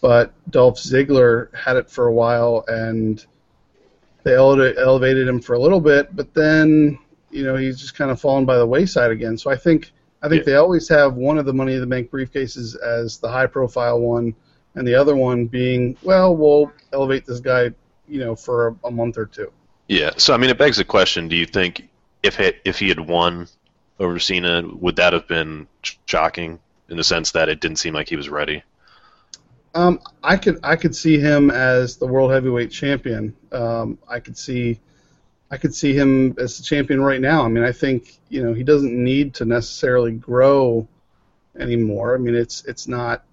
but 0.00 0.32
Dolph 0.50 0.76
Ziggler 0.78 1.54
had 1.54 1.76
it 1.76 1.90
for 1.90 2.06
a 2.06 2.12
while, 2.12 2.64
and 2.68 3.24
they 4.22 4.34
ele- 4.34 4.78
elevated 4.78 5.26
him 5.28 5.40
for 5.40 5.54
a 5.54 5.58
little 5.58 5.80
bit, 5.80 6.14
but 6.14 6.34
then 6.34 6.98
you 7.30 7.42
know 7.44 7.56
he's 7.56 7.80
just 7.80 7.94
kind 7.94 8.10
of 8.10 8.20
fallen 8.20 8.44
by 8.44 8.56
the 8.56 8.66
wayside 8.66 9.10
again. 9.10 9.36
So 9.38 9.50
I 9.50 9.56
think 9.56 9.92
I 10.22 10.28
think 10.28 10.40
Yeah. 10.40 10.52
they 10.52 10.56
always 10.56 10.88
have 10.88 11.14
one 11.14 11.38
of 11.38 11.46
the 11.46 11.52
Money 11.52 11.74
in 11.74 11.80
the 11.80 11.86
Bank 11.86 12.10
briefcases 12.10 12.76
as 12.80 13.18
the 13.18 13.28
high 13.28 13.46
profile 13.46 14.00
one, 14.00 14.34
and 14.74 14.86
the 14.86 14.94
other 14.94 15.16
one 15.16 15.46
being 15.46 15.96
well 16.02 16.34
we'll 16.36 16.72
elevate 16.92 17.26
this 17.26 17.40
guy 17.40 17.70
you 18.08 18.20
know 18.20 18.34
for 18.36 18.68
a, 18.68 18.88
a 18.88 18.90
month 18.90 19.18
or 19.18 19.26
two. 19.26 19.52
Yeah. 19.88 20.10
So 20.16 20.34
I 20.34 20.36
mean, 20.36 20.50
it 20.50 20.58
begs 20.58 20.76
the 20.76 20.84
question: 20.84 21.28
Do 21.28 21.36
you 21.36 21.46
think 21.46 21.88
if 22.22 22.36
he, 22.36 22.52
if 22.64 22.78
he 22.78 22.88
had 22.88 23.00
won 23.00 23.46
over 23.98 24.18
Cena, 24.18 24.62
would 24.66 24.96
that 24.96 25.12
have 25.12 25.26
been 25.28 25.66
shocking 26.06 26.58
in 26.88 26.96
the 26.96 27.04
sense 27.04 27.30
that 27.32 27.48
it 27.48 27.60
didn't 27.60 27.78
seem 27.78 27.94
like 27.94 28.08
he 28.08 28.16
was 28.16 28.28
ready? 28.28 28.62
Um, 29.76 30.00
I 30.22 30.38
could 30.38 30.58
I 30.62 30.74
could 30.74 30.96
see 30.96 31.18
him 31.18 31.50
as 31.50 31.98
the 31.98 32.06
world 32.06 32.32
heavyweight 32.32 32.70
champion. 32.70 33.36
Um, 33.52 33.98
I 34.08 34.20
could 34.20 34.38
see 34.38 34.80
I 35.50 35.58
could 35.58 35.74
see 35.74 35.92
him 35.92 36.34
as 36.38 36.56
the 36.56 36.64
champion 36.64 37.02
right 37.02 37.20
now. 37.20 37.44
I 37.44 37.48
mean, 37.48 37.62
I 37.62 37.72
think 37.72 38.18
you 38.30 38.42
know 38.42 38.54
he 38.54 38.64
doesn't 38.64 38.92
need 38.92 39.34
to 39.34 39.44
necessarily 39.44 40.12
grow 40.12 40.88
anymore. 41.58 42.14
I 42.14 42.18
mean, 42.18 42.34
it's 42.34 42.64
it's 42.64 42.88
not 42.88 43.24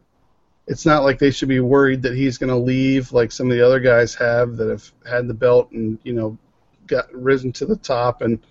it's 0.67 0.85
not 0.85 1.03
like 1.03 1.17
they 1.17 1.31
should 1.31 1.47
be 1.47 1.61
worried 1.61 2.01
that 2.01 2.13
he's 2.13 2.37
going 2.37 2.49
to 2.49 2.57
leave 2.57 3.13
like 3.13 3.31
some 3.31 3.49
of 3.49 3.55
the 3.55 3.65
other 3.65 3.79
guys 3.79 4.13
have 4.15 4.57
that 4.57 4.67
have 4.67 4.91
had 5.09 5.29
the 5.29 5.33
belt 5.33 5.71
and 5.71 5.97
you 6.03 6.11
know 6.11 6.37
got 6.87 7.09
risen 7.13 7.53
to 7.53 7.65
the 7.65 7.77
top 7.77 8.21
and 8.21 8.45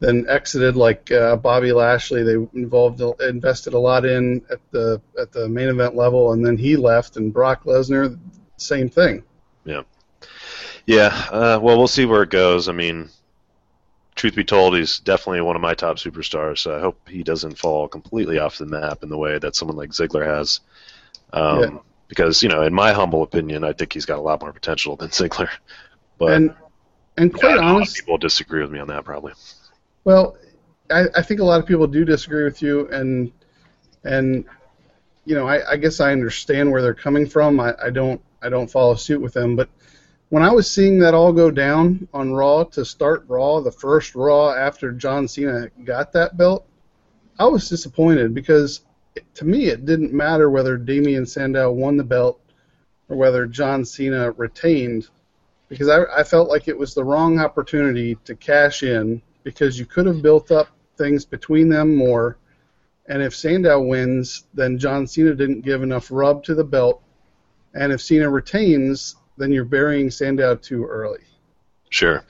then 0.00 0.26
exited 0.28 0.76
like 0.76 1.10
uh, 1.10 1.36
Bobby 1.36 1.72
Lashley. 1.72 2.22
They 2.22 2.34
involved 2.58 3.00
invested 3.20 3.74
a 3.74 3.78
lot 3.78 4.04
in 4.04 4.42
at 4.50 4.60
the 4.70 5.00
at 5.20 5.32
the 5.32 5.48
main 5.48 5.68
event 5.68 5.94
level, 5.94 6.32
and 6.32 6.44
then 6.44 6.56
he 6.56 6.76
left. 6.76 7.16
And 7.16 7.32
Brock 7.32 7.64
Lesnar, 7.64 8.18
same 8.56 8.88
thing. 8.88 9.24
Yeah, 10.86 11.06
uh, 11.30 11.58
well, 11.62 11.78
we'll 11.78 11.88
see 11.88 12.04
where 12.04 12.22
it 12.22 12.30
goes. 12.30 12.68
I 12.68 12.72
mean, 12.72 13.08
truth 14.14 14.34
be 14.34 14.44
told, 14.44 14.76
he's 14.76 14.98
definitely 14.98 15.40
one 15.40 15.56
of 15.56 15.62
my 15.62 15.74
top 15.74 15.96
superstars. 15.96 16.58
So 16.58 16.76
I 16.76 16.80
hope 16.80 17.08
he 17.08 17.22
doesn't 17.22 17.58
fall 17.58 17.88
completely 17.88 18.38
off 18.38 18.58
the 18.58 18.66
map 18.66 19.02
in 19.02 19.08
the 19.08 19.16
way 19.18 19.38
that 19.38 19.56
someone 19.56 19.76
like 19.76 19.90
Ziggler 19.90 20.26
has. 20.26 20.60
Um, 21.32 21.60
Yeah. 21.60 21.78
Because 22.06 22.42
you 22.42 22.50
know, 22.50 22.62
in 22.62 22.74
my 22.74 22.92
humble 22.92 23.22
opinion, 23.22 23.64
I 23.64 23.72
think 23.72 23.94
he's 23.94 24.04
got 24.04 24.18
a 24.18 24.22
lot 24.22 24.42
more 24.42 24.52
potential 24.52 24.94
than 24.94 25.08
Ziggler. 25.08 25.48
But 26.18 26.34
and 26.34 26.54
and 27.16 27.32
quite 27.32 27.52
I 27.52 27.54
know 27.56 27.60
a 27.60 27.62
lot 27.62 27.70
of 27.70 27.76
honest, 27.76 27.96
people 27.96 28.18
disagree 28.18 28.60
with 28.60 28.70
me 28.70 28.78
on 28.78 28.88
that 28.88 29.04
probably. 29.04 29.32
Well, 30.04 30.36
I, 30.90 31.04
I 31.16 31.22
think 31.22 31.40
a 31.40 31.44
lot 31.44 31.60
of 31.60 31.66
people 31.66 31.86
do 31.86 32.04
disagree 32.04 32.44
with 32.44 32.60
you, 32.62 32.88
and 32.88 33.32
and 34.04 34.44
you 35.24 35.34
know, 35.34 35.48
I, 35.48 35.72
I 35.72 35.76
guess 35.76 36.00
I 36.00 36.12
understand 36.12 36.70
where 36.70 36.82
they're 36.82 36.94
coming 36.94 37.26
from. 37.26 37.58
I, 37.58 37.74
I 37.82 37.90
don't 37.90 38.20
I 38.42 38.50
don't 38.50 38.70
follow 38.70 38.94
suit 38.94 39.20
with 39.20 39.32
them, 39.32 39.56
but 39.56 39.68
when 40.28 40.42
I 40.42 40.52
was 40.52 40.70
seeing 40.70 40.98
that 40.98 41.14
all 41.14 41.32
go 41.32 41.50
down 41.50 42.08
on 42.12 42.32
Raw 42.32 42.64
to 42.64 42.84
start 42.84 43.24
Raw, 43.28 43.60
the 43.60 43.72
first 43.72 44.14
Raw 44.14 44.52
after 44.52 44.92
John 44.92 45.26
Cena 45.26 45.68
got 45.84 46.12
that 46.12 46.36
belt, 46.36 46.66
I 47.38 47.46
was 47.46 47.68
disappointed 47.68 48.34
because 48.34 48.82
it, 49.14 49.24
to 49.36 49.44
me 49.46 49.66
it 49.66 49.86
didn't 49.86 50.12
matter 50.12 50.50
whether 50.50 50.76
Damian 50.76 51.24
Sandow 51.24 51.72
won 51.72 51.96
the 51.96 52.04
belt 52.04 52.40
or 53.08 53.16
whether 53.16 53.46
John 53.46 53.84
Cena 53.84 54.32
retained 54.32 55.08
because 55.68 55.88
I, 55.88 56.02
I 56.14 56.24
felt 56.24 56.50
like 56.50 56.68
it 56.68 56.76
was 56.76 56.94
the 56.94 57.04
wrong 57.04 57.40
opportunity 57.40 58.16
to 58.26 58.34
cash 58.34 58.82
in 58.82 59.22
because 59.44 59.78
you 59.78 59.86
could 59.86 60.06
have 60.06 60.22
built 60.22 60.50
up 60.50 60.68
things 60.96 61.24
between 61.24 61.68
them 61.68 61.94
more. 61.94 62.38
And 63.06 63.22
if 63.22 63.36
Sandow 63.36 63.82
wins, 63.82 64.44
then 64.54 64.78
John 64.78 65.06
Cena 65.06 65.34
didn't 65.34 65.60
give 65.60 65.82
enough 65.82 66.08
rub 66.10 66.42
to 66.44 66.54
the 66.54 66.64
belt. 66.64 67.02
And 67.74 67.92
if 67.92 68.00
Cena 68.00 68.28
retains, 68.28 69.16
then 69.36 69.52
you're 69.52 69.64
burying 69.64 70.10
Sandow 70.10 70.56
too 70.56 70.84
early. 70.84 71.20
Sure. 71.90 72.24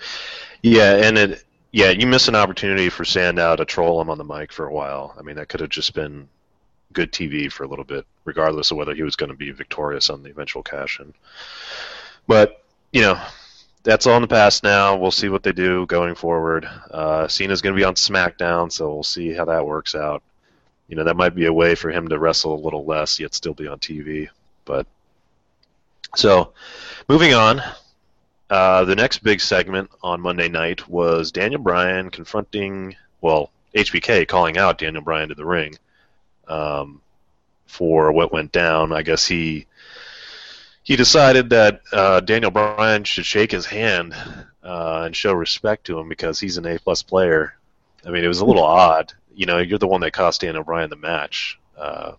Yeah, 0.63 0.97
and 0.97 1.17
it 1.17 1.45
yeah, 1.75 1.91
you 1.91 2.07
miss 2.07 2.29
an 2.29 2.37
opportunity 2.37 2.89
for 2.89 3.05
Sandow 3.05 3.57
to 3.57 3.65
troll 3.65 4.01
him 4.01 4.09
on 4.09 4.17
the 4.17 4.25
mic 4.25 4.53
for 4.53 4.67
a 4.67 4.73
while. 4.73 5.13
I 5.19 5.23
mean, 5.23 5.35
that 5.37 5.49
could 5.49 5.59
have 5.59 5.71
just 5.71 5.93
been 5.93 6.29
good 6.93 7.11
TV 7.11 7.51
for 7.51 7.65
a 7.65 7.67
little 7.67 7.85
bit, 7.85 8.07
regardless 8.25 8.71
of 8.71 8.77
whether 8.77 8.95
he 8.95 9.03
was 9.03 9.17
going 9.17 9.31
to 9.31 9.37
be 9.37 9.51
victorious 9.51 10.09
on 10.09 10.23
the 10.23 10.31
eventual 10.31 10.63
cash 10.63 11.01
in. 11.01 11.13
But 12.29 12.63
you 12.93 13.03
know, 13.03 13.21
that's 13.85 14.07
all 14.07 14.17
in 14.17 14.23
the 14.23 14.29
past 14.29 14.65
now. 14.65 14.97
We'll 14.97 15.11
see 15.11 15.29
what 15.29 15.43
they 15.43 15.53
do 15.53 15.87
going 15.87 16.15
forward. 16.15 16.69
Uh, 16.91 17.29
Cena's 17.29 17.61
going 17.61 17.75
to 17.75 17.79
be 17.79 17.85
on 17.85 17.95
SmackDown, 17.95 18.73
so 18.73 18.93
we'll 18.93 19.03
see 19.03 19.33
how 19.33 19.45
that 19.45 19.67
works 19.67 19.95
out. 19.95 20.23
You 20.89 20.97
know, 20.97 21.05
that 21.05 21.17
might 21.17 21.35
be 21.35 21.47
a 21.47 21.53
way 21.53 21.75
for 21.75 21.91
him 21.91 22.09
to 22.09 22.19
wrestle 22.19 22.55
a 22.55 22.65
little 22.65 22.85
less, 22.85 23.21
yet 23.21 23.35
still 23.35 23.55
be 23.55 23.69
on 23.69 23.79
TV. 23.79 24.29
But 24.65 24.87
so, 26.17 26.53
moving 27.09 27.35
on. 27.35 27.61
Uh, 28.49 28.85
the 28.85 28.97
next 28.97 29.23
big 29.23 29.41
segment 29.41 29.91
on 30.03 30.21
Monday 30.21 30.49
night 30.49 30.89
was 30.89 31.31
Daniel 31.31 31.61
Bryan 31.61 32.11
confronting, 32.11 32.97
well, 33.21 33.51
HBK 33.75 34.27
calling 34.29 34.57
out 34.57 34.79
Daniel 34.79 35.03
Bryan 35.03 35.29
to 35.29 35.35
the 35.35 35.45
ring 35.45 35.77
um, 36.49 37.03
for 37.67 38.13
what 38.13 38.33
went 38.33 38.53
down. 38.53 38.93
I 38.93 39.03
guess 39.03 39.27
he 39.27 39.67
he 40.85 40.97
decided 40.97 41.51
that 41.51 41.81
uh, 41.93 42.21
Daniel 42.21 42.51
Bryan 42.51 43.05
should 43.05 43.25
shake 43.25 43.51
his 43.51 43.65
hand 43.67 44.15
uh, 44.63 45.03
and 45.07 45.17
show 45.17 45.33
respect 45.33 45.87
to 45.87 45.99
him 45.99 46.09
because 46.09 46.39
he's 46.39 46.59
an 46.59 46.67
A 46.67 46.79
plus 46.79 47.03
player. 47.03 47.55
I 48.07 48.11
mean, 48.11 48.23
it 48.23 48.29
was 48.29 48.41
a 48.41 48.45
little 48.45 48.63
odd. 48.63 49.13
You 49.35 49.47
know, 49.47 49.59
you're 49.59 49.79
the 49.79 49.89
one 49.89 50.03
that 50.03 50.13
cost 50.13 50.43
Daniel 50.43 50.63
Bryan 50.63 50.91
the 50.91 50.97
match, 50.97 51.59
uh, 51.77 52.13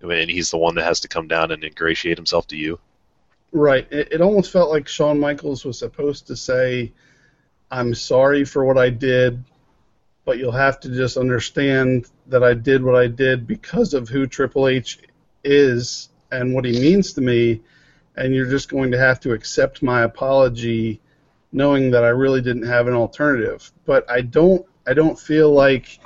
and 0.00 0.30
he's 0.30 0.50
the 0.50 0.56
one 0.56 0.74
that 0.76 0.84
has 0.84 1.00
to 1.00 1.08
come 1.08 1.28
down 1.28 1.52
and 1.52 1.62
ingratiate 1.62 2.16
himself 2.16 2.46
to 2.48 2.56
you. 2.56 2.80
Right. 3.52 3.86
It, 3.92 4.12
it 4.12 4.20
almost 4.20 4.50
felt 4.50 4.70
like 4.70 4.88
Shawn 4.88 5.20
Michaels 5.20 5.64
was 5.64 5.78
supposed 5.78 6.26
to 6.28 6.36
say, 6.36 6.92
I'm 7.70 7.94
sorry 7.94 8.44
for 8.44 8.64
what 8.64 8.78
I 8.78 8.88
did, 8.90 9.44
but 10.24 10.38
you'll 10.38 10.52
have 10.52 10.80
to 10.80 10.88
just 10.88 11.18
understand 11.18 12.08
that 12.28 12.42
I 12.42 12.54
did 12.54 12.82
what 12.82 12.96
I 12.96 13.08
did 13.08 13.46
because 13.46 13.92
of 13.92 14.08
who 14.08 14.26
Triple 14.26 14.68
H 14.68 15.00
is 15.44 16.08
and 16.32 16.54
what 16.54 16.64
he 16.64 16.72
means 16.72 17.12
to 17.12 17.20
me, 17.20 17.60
and 18.16 18.34
you're 18.34 18.48
just 18.50 18.68
going 18.68 18.90
to 18.92 18.98
have 18.98 19.20
to 19.20 19.32
accept 19.32 19.82
my 19.82 20.02
apology 20.02 21.00
knowing 21.52 21.90
that 21.90 22.04
I 22.04 22.08
really 22.08 22.40
didn't 22.40 22.66
have 22.66 22.86
an 22.88 22.94
alternative. 22.94 23.70
But 23.84 24.08
I 24.10 24.20
don't 24.22 24.64
I 24.86 24.94
don't 24.94 25.18
feel 25.18 25.50
like 25.52 25.98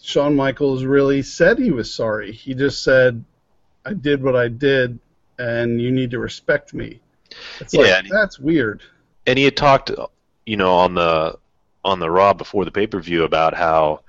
Shawn 0.00 0.34
Michaels 0.34 0.84
really 0.84 1.22
said 1.22 1.58
he 1.58 1.70
was 1.70 1.92
sorry. 1.92 2.32
He 2.32 2.54
just 2.54 2.82
said 2.82 3.24
I 3.84 3.92
did 3.94 4.22
what 4.22 4.36
I 4.36 4.48
did 4.48 4.98
and 5.38 5.80
you 5.80 5.90
need 5.90 6.10
to 6.12 6.18
respect 6.18 6.74
me. 6.74 7.00
It's 7.60 7.74
Yeah, 7.74 7.80
like 7.96 8.04
he- 8.04 8.10
that's 8.10 8.38
weird. 8.38 8.82
and 9.26 9.38
he 9.38 9.44
had 9.44 9.56
talked, 9.56 9.90
you 10.46 10.56
know, 10.56 10.74
on 10.74 10.94
the 10.94 11.38
on 11.84 11.98
the 12.00 12.10
Raw 12.10 12.32
before 12.32 12.64
the 12.64 12.70
pay 12.70 12.86
per 12.86 13.00
view 13.00 13.24
about 13.24 13.54
how 13.54 14.00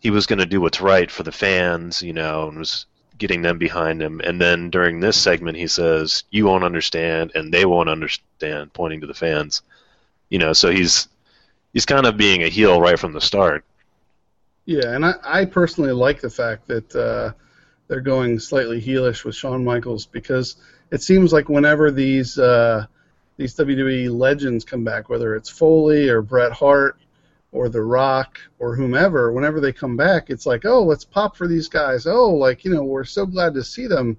he 0.00 0.10
was 0.10 0.26
going 0.26 0.38
to 0.38 0.46
do 0.46 0.60
what's 0.60 0.80
right 0.80 1.10
for 1.10 1.22
the 1.22 1.32
fans, 1.32 2.02
you 2.02 2.12
know, 2.12 2.48
and 2.48 2.58
was 2.58 2.86
getting 3.18 3.42
them 3.42 3.58
behind 3.58 4.02
him. 4.02 4.20
And 4.20 4.40
then 4.40 4.70
during 4.70 5.00
this 5.00 5.16
segment, 5.16 5.56
he 5.56 5.66
says, 5.66 6.24
"You 6.30 6.46
won't 6.46 6.64
understand, 6.64 7.32
and 7.34 7.52
they 7.52 7.64
won't 7.64 7.88
understand," 7.88 8.72
pointing 8.72 9.00
to 9.00 9.06
the 9.06 9.14
fans. 9.14 9.62
You 10.28 10.38
know, 10.38 10.52
so 10.52 10.70
he's 10.70 11.08
he's 11.72 11.86
kind 11.86 12.06
of 12.06 12.16
being 12.16 12.42
a 12.42 12.48
heel 12.48 12.80
right 12.80 12.98
from 12.98 13.12
the 13.12 13.20
start. 13.20 13.64
Yeah, 14.64 14.94
and 14.94 15.04
I, 15.04 15.14
I 15.22 15.44
personally 15.44 15.92
like 15.92 16.20
the 16.20 16.30
fact 16.30 16.66
that 16.66 16.94
uh, 16.94 17.32
they're 17.86 18.00
going 18.00 18.38
slightly 18.38 18.80
heelish 18.80 19.24
with 19.24 19.36
Shawn 19.36 19.64
Michaels 19.64 20.06
because 20.06 20.56
it 20.90 21.02
seems 21.02 21.32
like 21.32 21.48
whenever 21.48 21.90
these 21.90 22.38
uh, 22.38 22.86
these 23.36 23.54
WWE 23.54 24.16
legends 24.16 24.64
come 24.64 24.84
back, 24.84 25.08
whether 25.08 25.34
it's 25.34 25.48
Foley 25.48 26.08
or 26.08 26.22
Bret 26.22 26.52
Hart 26.52 26.98
or 27.56 27.68
The 27.68 27.82
Rock 27.82 28.38
or 28.58 28.76
whomever, 28.76 29.32
whenever 29.32 29.60
they 29.60 29.72
come 29.72 29.96
back, 29.96 30.28
it's 30.28 30.46
like, 30.46 30.64
oh, 30.64 30.82
let's 30.82 31.04
pop 31.04 31.36
for 31.36 31.48
these 31.48 31.68
guys. 31.68 32.06
Oh, 32.06 32.30
like 32.30 32.64
you 32.64 32.72
know, 32.72 32.84
we're 32.84 33.04
so 33.04 33.24
glad 33.24 33.54
to 33.54 33.64
see 33.64 33.86
them. 33.86 34.16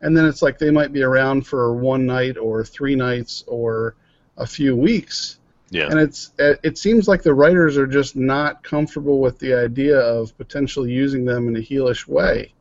And 0.00 0.16
then 0.16 0.26
it's 0.26 0.42
like 0.42 0.58
they 0.58 0.70
might 0.70 0.92
be 0.92 1.02
around 1.02 1.46
for 1.46 1.74
one 1.74 2.04
night 2.04 2.36
or 2.36 2.62
three 2.62 2.94
nights 2.94 3.42
or 3.46 3.96
a 4.36 4.46
few 4.46 4.76
weeks. 4.76 5.38
Yeah. 5.70 5.88
And 5.88 5.98
it's 5.98 6.32
it 6.38 6.78
seems 6.78 7.08
like 7.08 7.22
the 7.22 7.34
writers 7.34 7.78
are 7.78 7.86
just 7.86 8.14
not 8.14 8.62
comfortable 8.62 9.20
with 9.20 9.38
the 9.38 9.54
idea 9.54 9.98
of 9.98 10.36
potentially 10.36 10.92
using 10.92 11.24
them 11.24 11.48
in 11.48 11.56
a 11.56 11.60
heelish 11.60 12.06
way. 12.06 12.52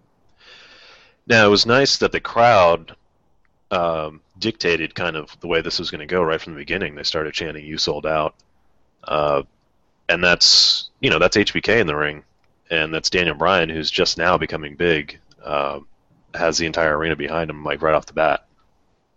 Now 1.28 1.46
it 1.46 1.50
was 1.50 1.66
nice 1.66 1.98
that 1.98 2.12
the 2.12 2.20
crowd 2.20 2.96
um, 3.72 4.22
dictated 4.40 4.96
kind 4.96 5.16
of 5.16 5.38
the 5.42 5.48
way 5.48 5.62
this 5.62 5.80
was 5.80 5.92
going 5.92 6.00
to 6.00 6.06
go 6.06 6.24
right 6.24 6.40
from 6.42 6.54
the 6.54 6.60
beginning. 6.60 6.96
They 6.96 7.04
started 7.04 7.34
chanting 7.34 7.66
"You 7.66 7.78
sold 7.78 8.06
out," 8.06 8.36
uh, 9.04 9.44
and 10.10 10.24
that's 10.24 10.89
you 11.00 11.10
know 11.10 11.20
that's 11.20 11.38
HBK 11.38 11.80
in 11.80 11.88
the 11.88 11.96
ring, 11.96 12.24
and 12.70 12.94
that's 12.94 13.10
Daniel 13.10 13.36
Bryan 13.36 13.70
who's 13.70 13.92
just 13.92 14.18
now 14.18 14.38
becoming 14.38 14.76
big. 14.76 15.20
Uh, 15.44 15.80
has 16.34 16.58
the 16.58 16.66
entire 16.66 16.98
arena 16.98 17.16
behind 17.16 17.50
him, 17.50 17.63
like 17.63 17.82
right 17.82 17.94
off 17.94 18.06
the 18.06 18.13
bat. 18.13 18.46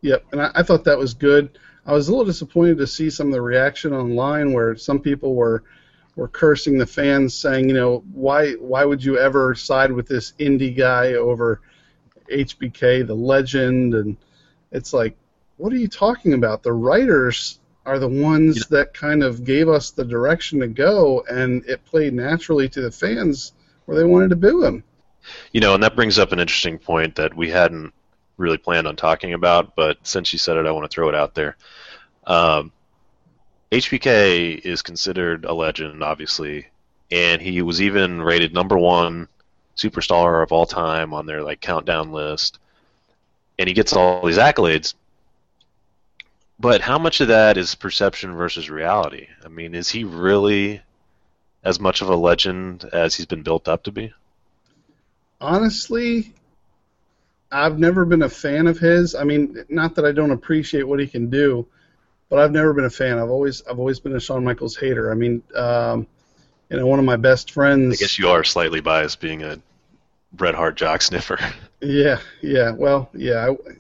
Yep, 0.02 0.24
and 0.32 0.42
I, 0.42 0.50
I 0.56 0.62
thought 0.62 0.84
that 0.84 0.98
was 0.98 1.14
good. 1.14 1.58
I 1.86 1.92
was 1.92 2.08
a 2.08 2.10
little 2.10 2.26
disappointed 2.26 2.78
to 2.78 2.86
see 2.86 3.10
some 3.10 3.28
of 3.28 3.32
the 3.32 3.40
reaction 3.40 3.92
online 3.92 4.52
where 4.52 4.76
some 4.76 5.00
people 5.00 5.34
were 5.34 5.64
were 6.16 6.28
cursing 6.28 6.78
the 6.78 6.86
fans, 6.86 7.34
saying, 7.34 7.68
you 7.68 7.74
know, 7.74 8.02
why 8.12 8.52
why 8.54 8.84
would 8.84 9.04
you 9.04 9.18
ever 9.18 9.54
side 9.54 9.92
with 9.92 10.08
this 10.08 10.32
indie 10.38 10.76
guy 10.76 11.12
over 11.14 11.60
HBK, 12.30 13.06
the 13.06 13.14
legend? 13.14 13.94
And 13.94 14.16
it's 14.72 14.92
like, 14.92 15.16
what 15.58 15.72
are 15.72 15.76
you 15.76 15.88
talking 15.88 16.34
about? 16.34 16.62
The 16.62 16.72
writers 16.72 17.60
are 17.86 17.98
the 17.98 18.08
ones 18.08 18.66
that 18.66 18.92
kind 18.92 19.22
of 19.22 19.44
gave 19.44 19.68
us 19.68 19.90
the 19.90 20.04
direction 20.04 20.60
to 20.60 20.66
go, 20.66 21.24
and 21.30 21.64
it 21.66 21.84
played 21.84 22.12
naturally 22.12 22.68
to 22.68 22.80
the 22.82 22.90
fans 22.90 23.52
where 23.84 23.96
they 23.96 24.04
wanted 24.04 24.30
to 24.30 24.36
boo 24.36 24.64
him. 24.64 24.84
You 25.52 25.60
know, 25.60 25.74
and 25.74 25.82
that 25.82 25.96
brings 25.96 26.18
up 26.18 26.32
an 26.32 26.40
interesting 26.40 26.78
point 26.78 27.14
that 27.16 27.34
we 27.34 27.50
hadn't 27.50 27.92
really 28.36 28.58
planned 28.58 28.86
on 28.86 28.96
talking 28.96 29.32
about, 29.32 29.74
but 29.76 29.98
since 30.02 30.32
you 30.32 30.38
said 30.38 30.56
it, 30.56 30.66
I 30.66 30.72
want 30.72 30.90
to 30.90 30.94
throw 30.94 31.08
it 31.08 31.14
out 31.14 31.34
there. 31.34 31.56
Um, 32.26 32.72
HBK 33.72 34.58
is 34.64 34.82
considered 34.82 35.44
a 35.44 35.52
legend, 35.52 36.02
obviously, 36.02 36.68
and 37.10 37.40
he 37.40 37.62
was 37.62 37.80
even 37.80 38.20
rated 38.20 38.52
number 38.52 38.78
one 38.78 39.28
superstar 39.76 40.42
of 40.42 40.52
all 40.52 40.66
time 40.66 41.12
on 41.12 41.26
their 41.26 41.42
like 41.42 41.60
countdown 41.60 42.12
list, 42.12 42.58
and 43.58 43.68
he 43.68 43.74
gets 43.74 43.92
all 43.92 44.24
these 44.24 44.38
accolades. 44.38 44.94
But 46.58 46.80
how 46.80 46.98
much 46.98 47.20
of 47.20 47.28
that 47.28 47.56
is 47.56 47.74
perception 47.74 48.34
versus 48.34 48.70
reality? 48.70 49.28
I 49.44 49.48
mean, 49.48 49.74
is 49.74 49.90
he 49.90 50.04
really 50.04 50.80
as 51.62 51.78
much 51.78 52.00
of 52.00 52.08
a 52.08 52.16
legend 52.16 52.84
as 52.92 53.14
he's 53.14 53.26
been 53.26 53.42
built 53.42 53.68
up 53.68 53.84
to 53.84 53.92
be? 53.92 54.12
honestly, 55.40 56.32
I've 57.50 57.78
never 57.78 58.04
been 58.04 58.22
a 58.22 58.28
fan 58.28 58.66
of 58.66 58.78
his. 58.78 59.14
I 59.14 59.24
mean, 59.24 59.64
not 59.68 59.94
that 59.96 60.04
I 60.04 60.12
don't 60.12 60.30
appreciate 60.30 60.84
what 60.84 61.00
he 61.00 61.06
can 61.06 61.30
do, 61.30 61.66
but 62.28 62.38
I've 62.38 62.52
never 62.52 62.72
been 62.72 62.84
a 62.84 62.90
fan. 62.90 63.18
I've 63.18 63.30
always 63.30 63.62
I've 63.68 63.78
always 63.78 64.00
been 64.00 64.14
a 64.14 64.20
Shawn 64.20 64.44
Michaels 64.44 64.76
hater. 64.76 65.10
I 65.10 65.14
mean, 65.14 65.42
um, 65.54 66.06
you 66.70 66.76
know, 66.76 66.86
one 66.86 66.98
of 66.98 67.04
my 67.04 67.16
best 67.16 67.52
friends. 67.52 67.94
I 67.94 68.04
guess 68.04 68.18
you 68.18 68.28
are 68.28 68.44
slightly 68.44 68.80
biased 68.80 69.20
being 69.20 69.42
a 69.42 69.58
Bret 70.32 70.54
Hart 70.54 70.76
jock 70.76 71.02
sniffer. 71.02 71.38
Yeah, 71.80 72.20
yeah. 72.40 72.70
Well, 72.70 73.10
yeah, 73.12 73.50
I, 73.50 73.72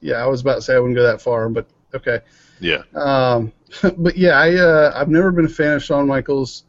yeah. 0.00 0.14
I 0.14 0.26
was 0.26 0.42
about 0.42 0.54
to 0.54 0.62
say 0.62 0.76
I 0.76 0.78
wouldn't 0.78 0.96
go 0.96 1.02
that 1.02 1.20
far, 1.20 1.48
but 1.48 1.66
okay. 1.94 2.20
Yeah. 2.60 2.82
Um, 2.94 3.52
but 3.98 4.16
yeah, 4.16 4.38
I 4.38 4.54
uh, 4.54 4.92
I've 4.94 5.08
never 5.08 5.30
been 5.32 5.46
a 5.46 5.48
fan 5.48 5.74
of 5.74 5.82
Shawn 5.82 6.06
Michaels. 6.06 6.64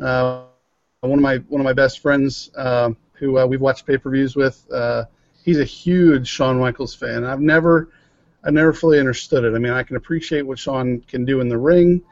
Uh, 0.00 0.44
one 1.00 1.18
of 1.18 1.22
my 1.22 1.36
one 1.48 1.60
of 1.60 1.64
my 1.64 1.72
best 1.72 2.00
friends 2.00 2.50
um, 2.56 2.96
who 3.14 3.38
uh, 3.38 3.46
we've 3.46 3.60
watched 3.60 3.86
pay 3.86 3.96
per 3.96 4.10
views 4.10 4.36
with, 4.36 4.66
uh, 4.72 5.04
he's 5.44 5.58
a 5.58 5.64
huge 5.64 6.28
Shawn 6.28 6.58
Michaels 6.58 6.94
fan. 6.94 7.24
I've 7.24 7.40
never 7.40 7.90
I've 8.42 8.54
never 8.54 8.72
fully 8.72 8.98
understood 9.00 9.44
it. 9.44 9.54
I 9.54 9.58
mean, 9.58 9.72
I 9.72 9.82
can 9.82 9.96
appreciate 9.96 10.42
what 10.42 10.58
Shawn 10.58 11.00
can 11.08 11.24
do 11.24 11.40
in 11.40 11.48
the 11.48 11.58
ring, 11.58 12.02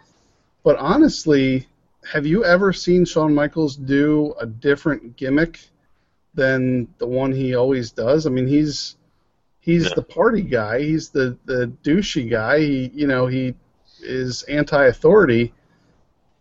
but 0.62 0.76
honestly, 0.76 1.66
have 2.10 2.26
you 2.26 2.44
ever 2.44 2.72
seen 2.72 3.04
Shawn 3.04 3.34
Michaels 3.34 3.76
do 3.76 4.34
a 4.40 4.46
different 4.46 5.16
gimmick 5.16 5.60
than 6.34 6.88
the 6.98 7.06
one 7.06 7.32
he 7.32 7.54
always 7.54 7.92
does? 7.92 8.26
I 8.26 8.30
mean, 8.30 8.46
he's 8.46 8.96
he's 9.62 9.84
Yeah. 9.84 9.94
the 9.96 10.02
party 10.02 10.42
guy. 10.42 10.80
He's 10.82 11.10
the 11.10 11.38
the 11.46 11.72
douchey 11.84 12.30
guy. 12.30 12.60
He 12.60 12.90
you 12.94 13.06
know 13.08 13.26
he 13.26 13.54
is 14.02 14.42
anti-authority. 14.44 15.54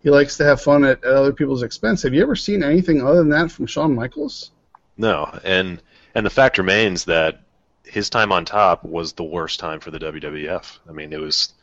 He 0.03 0.09
likes 0.09 0.35
to 0.37 0.43
have 0.45 0.61
fun 0.61 0.83
at, 0.83 1.03
at 1.05 1.13
other 1.13 1.33
people's 1.33 1.63
expense. 1.63 2.03
Have 2.03 2.13
you 2.13 2.23
ever 2.23 2.35
seen 2.35 2.63
anything 2.63 3.01
other 3.01 3.19
than 3.19 3.29
that 3.29 3.51
from 3.51 3.67
Shawn 3.67 3.95
Michaels? 3.95 4.51
No, 4.97 5.39
and 5.43 5.81
and 6.15 6.25
the 6.25 6.29
fact 6.29 6.57
remains 6.57 7.05
that 7.05 7.41
his 7.85 8.09
time 8.09 8.31
on 8.31 8.45
top 8.45 8.83
was 8.83 9.13
the 9.13 9.23
worst 9.23 9.59
time 9.59 9.79
for 9.79 9.91
the 9.91 9.99
WWF. 9.99 10.79
I 10.89 10.91
mean, 10.91 11.13
it 11.13 11.19
was 11.19 11.53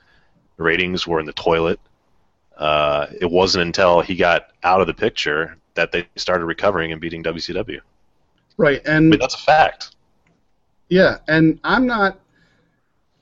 ratings 0.57 1.07
were 1.07 1.21
in 1.21 1.27
the 1.27 1.33
toilet. 1.35 1.81
Uh, 2.57 3.07
it 3.21 3.31
wasn't 3.31 3.63
until 3.63 4.01
he 4.01 4.17
got 4.17 4.49
out 4.65 4.81
of 4.81 4.87
the 4.89 4.95
picture 4.95 5.57
that 5.75 5.93
they 5.93 6.09
started 6.17 6.47
recovering 6.47 6.93
and 6.93 7.01
beating 7.01 7.23
WCW. 7.23 7.81
Right, 8.57 8.83
I 8.89 8.93
and 8.97 9.11
mean, 9.11 9.21
that's 9.21 9.37
a 9.37 9.39
fact. 9.39 9.95
Yeah, 10.89 11.19
and 11.29 11.61
I'm 11.65 11.87
not 11.87 12.19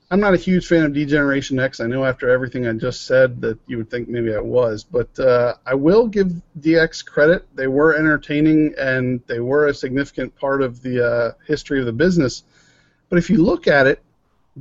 I'm 0.09 0.21
not 0.21 0.33
a 0.33 0.37
huge 0.37 0.67
fan 0.67 0.83
of 0.85 0.93
D-Generation 0.93 1.59
X. 1.59 1.81
I 1.81 1.87
know 1.87 2.05
after 2.05 2.29
everything 2.29 2.65
I 2.65 2.71
just 2.73 3.05
said 3.05 3.41
that 3.41 3.59
you 3.67 3.77
would 3.77 3.89
think 3.89 4.07
maybe 4.07 4.33
I 4.33 4.39
was, 4.39 4.85
but 4.85 5.19
uh, 5.19 5.55
I 5.65 5.73
will 5.73 6.07
give 6.07 6.31
DX 6.61 7.05
credit. 7.05 7.45
They 7.55 7.67
were 7.67 7.93
entertaining 7.93 8.73
and 8.77 9.21
they 9.27 9.41
were 9.41 9.67
a 9.67 9.73
significant 9.73 10.33
part 10.37 10.61
of 10.61 10.81
the 10.81 11.05
uh, 11.05 11.31
history 11.45 11.81
of 11.81 11.85
the 11.85 11.91
business. 11.91 12.43
But 13.09 13.19
if 13.19 13.29
you 13.29 13.43
look 13.43 13.67
at 13.67 13.85
it, 13.85 14.01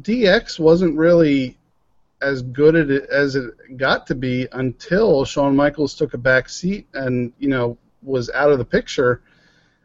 DX 0.01 0.59
wasn't 0.59 0.97
really 0.97 1.57
as 2.21 2.43
good 2.43 2.75
at 2.75 2.91
it 2.91 3.09
as 3.09 3.37
it 3.37 3.77
got 3.77 4.09
to 4.09 4.17
be 4.17 4.49
until 4.51 5.25
Shawn 5.25 5.55
Michaels 5.55 5.95
took 5.95 6.15
a 6.15 6.19
back 6.19 6.49
seat 6.49 6.89
and 6.93 7.33
you 7.39 7.49
know 7.49 7.79
was 8.03 8.31
out 8.31 8.51
of 8.51 8.59
the 8.59 8.65
picture, 8.65 9.23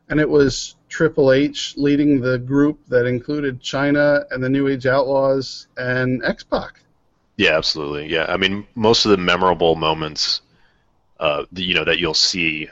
and 0.09 0.19
it 0.19 0.29
was 0.29 0.75
Triple 0.89 1.31
H 1.31 1.75
leading 1.77 2.19
the 2.19 2.37
group 2.37 2.79
that 2.87 3.05
included 3.05 3.61
Chyna 3.61 4.25
and 4.31 4.43
the 4.43 4.49
New 4.49 4.67
Age 4.67 4.85
Outlaws 4.85 5.67
and 5.77 6.23
X 6.25 6.43
Pac. 6.43 6.81
Yeah, 7.37 7.57
absolutely. 7.57 8.07
Yeah, 8.07 8.25
I 8.27 8.37
mean, 8.37 8.67
most 8.75 9.05
of 9.05 9.11
the 9.11 9.17
memorable 9.17 9.75
moments, 9.75 10.41
uh, 11.19 11.45
you 11.53 11.73
know, 11.73 11.85
that 11.85 11.97
you'll 11.97 12.13
see 12.13 12.69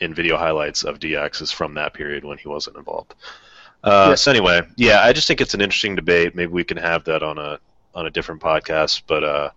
in 0.00 0.12
video 0.12 0.36
highlights 0.36 0.82
of 0.84 0.98
DX 0.98 1.40
is 1.42 1.52
from 1.52 1.74
that 1.74 1.94
period 1.94 2.24
when 2.24 2.36
he 2.36 2.48
wasn't 2.48 2.76
involved. 2.76 3.14
Uh, 3.82 4.08
Yeah. 4.10 4.14
So 4.16 4.30
anyway, 4.30 4.62
yeah, 4.76 5.02
I 5.02 5.12
just 5.12 5.28
think 5.28 5.40
it's 5.40 5.54
an 5.54 5.60
interesting 5.60 5.94
debate. 5.94 6.34
Maybe 6.34 6.52
we 6.52 6.64
can 6.64 6.76
have 6.76 7.04
that 7.04 7.22
on 7.22 7.38
a 7.38 7.58
on 7.94 8.06
a 8.06 8.10
different 8.10 8.42
podcast. 8.42 9.02
But 9.06 9.24
uh, 9.24 9.50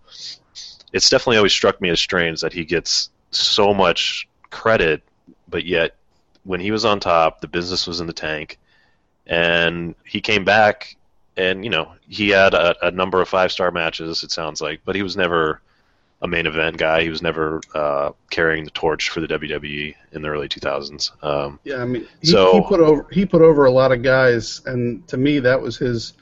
it's 0.92 1.10
definitely 1.10 1.38
always 1.38 1.52
struck 1.52 1.80
me 1.80 1.90
as 1.90 2.00
strange 2.00 2.40
that 2.40 2.52
he 2.52 2.64
gets 2.64 3.10
so 3.30 3.74
much 3.74 4.28
credit, 4.50 5.02
but 5.48 5.64
yet 5.66 5.96
when 6.48 6.60
he 6.60 6.70
was 6.70 6.84
on 6.86 6.98
top, 6.98 7.40
the 7.42 7.46
business 7.48 7.86
was 7.86 8.00
in 8.00 8.06
the 8.06 8.12
tank, 8.12 8.58
and 9.26 9.94
he 10.04 10.20
came 10.20 10.44
back 10.44 10.96
and 11.36 11.62
you 11.62 11.70
know 11.70 11.92
he 12.08 12.30
had 12.30 12.54
a, 12.54 12.86
a 12.86 12.90
number 12.90 13.20
of 13.20 13.28
five 13.28 13.52
star 13.52 13.70
matches. 13.70 14.22
It 14.24 14.30
sounds 14.32 14.60
like, 14.60 14.80
but 14.84 14.96
he 14.96 15.02
was 15.02 15.16
never 15.16 15.60
a 16.22 16.26
main 16.26 16.46
event 16.46 16.78
guy. 16.78 17.02
He 17.02 17.10
was 17.10 17.22
never 17.22 17.60
uh, 17.74 18.10
carrying 18.30 18.64
the 18.64 18.70
torch 18.72 19.10
for 19.10 19.20
the 19.20 19.28
WWE 19.28 19.94
in 20.12 20.22
the 20.22 20.28
early 20.28 20.48
2000s. 20.48 21.22
Um, 21.22 21.60
Yeah, 21.62 21.76
I 21.76 21.84
mean, 21.84 22.08
he, 22.20 22.26
So- 22.28 22.54
he 22.54 22.60
put 22.66 22.80
over 22.80 23.06
he 23.12 23.26
put 23.26 23.42
over 23.42 23.66
a 23.66 23.70
lot 23.70 23.92
of 23.92 24.02
guys, 24.02 24.62
and 24.66 25.06
to 25.08 25.16
me, 25.16 25.38
that 25.40 25.60
was 25.60 25.76
his 25.76 26.14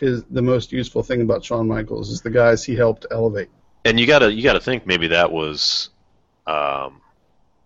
his 0.00 0.24
the 0.30 0.42
most 0.42 0.72
useful 0.72 1.02
thing 1.02 1.20
about 1.20 1.44
Shawn 1.44 1.68
Michaels 1.68 2.10
is 2.10 2.20
the 2.22 2.30
guys 2.30 2.64
he 2.64 2.74
helped 2.74 3.06
elevate. 3.10 3.48
and 3.84 4.00
you 4.00 4.06
gotta 4.06 4.32
you 4.32 4.42
gotta 4.42 4.60
think 4.60 4.86
maybe 4.86 5.08
that 5.08 5.30
was 5.30 5.90
um, 6.46 7.00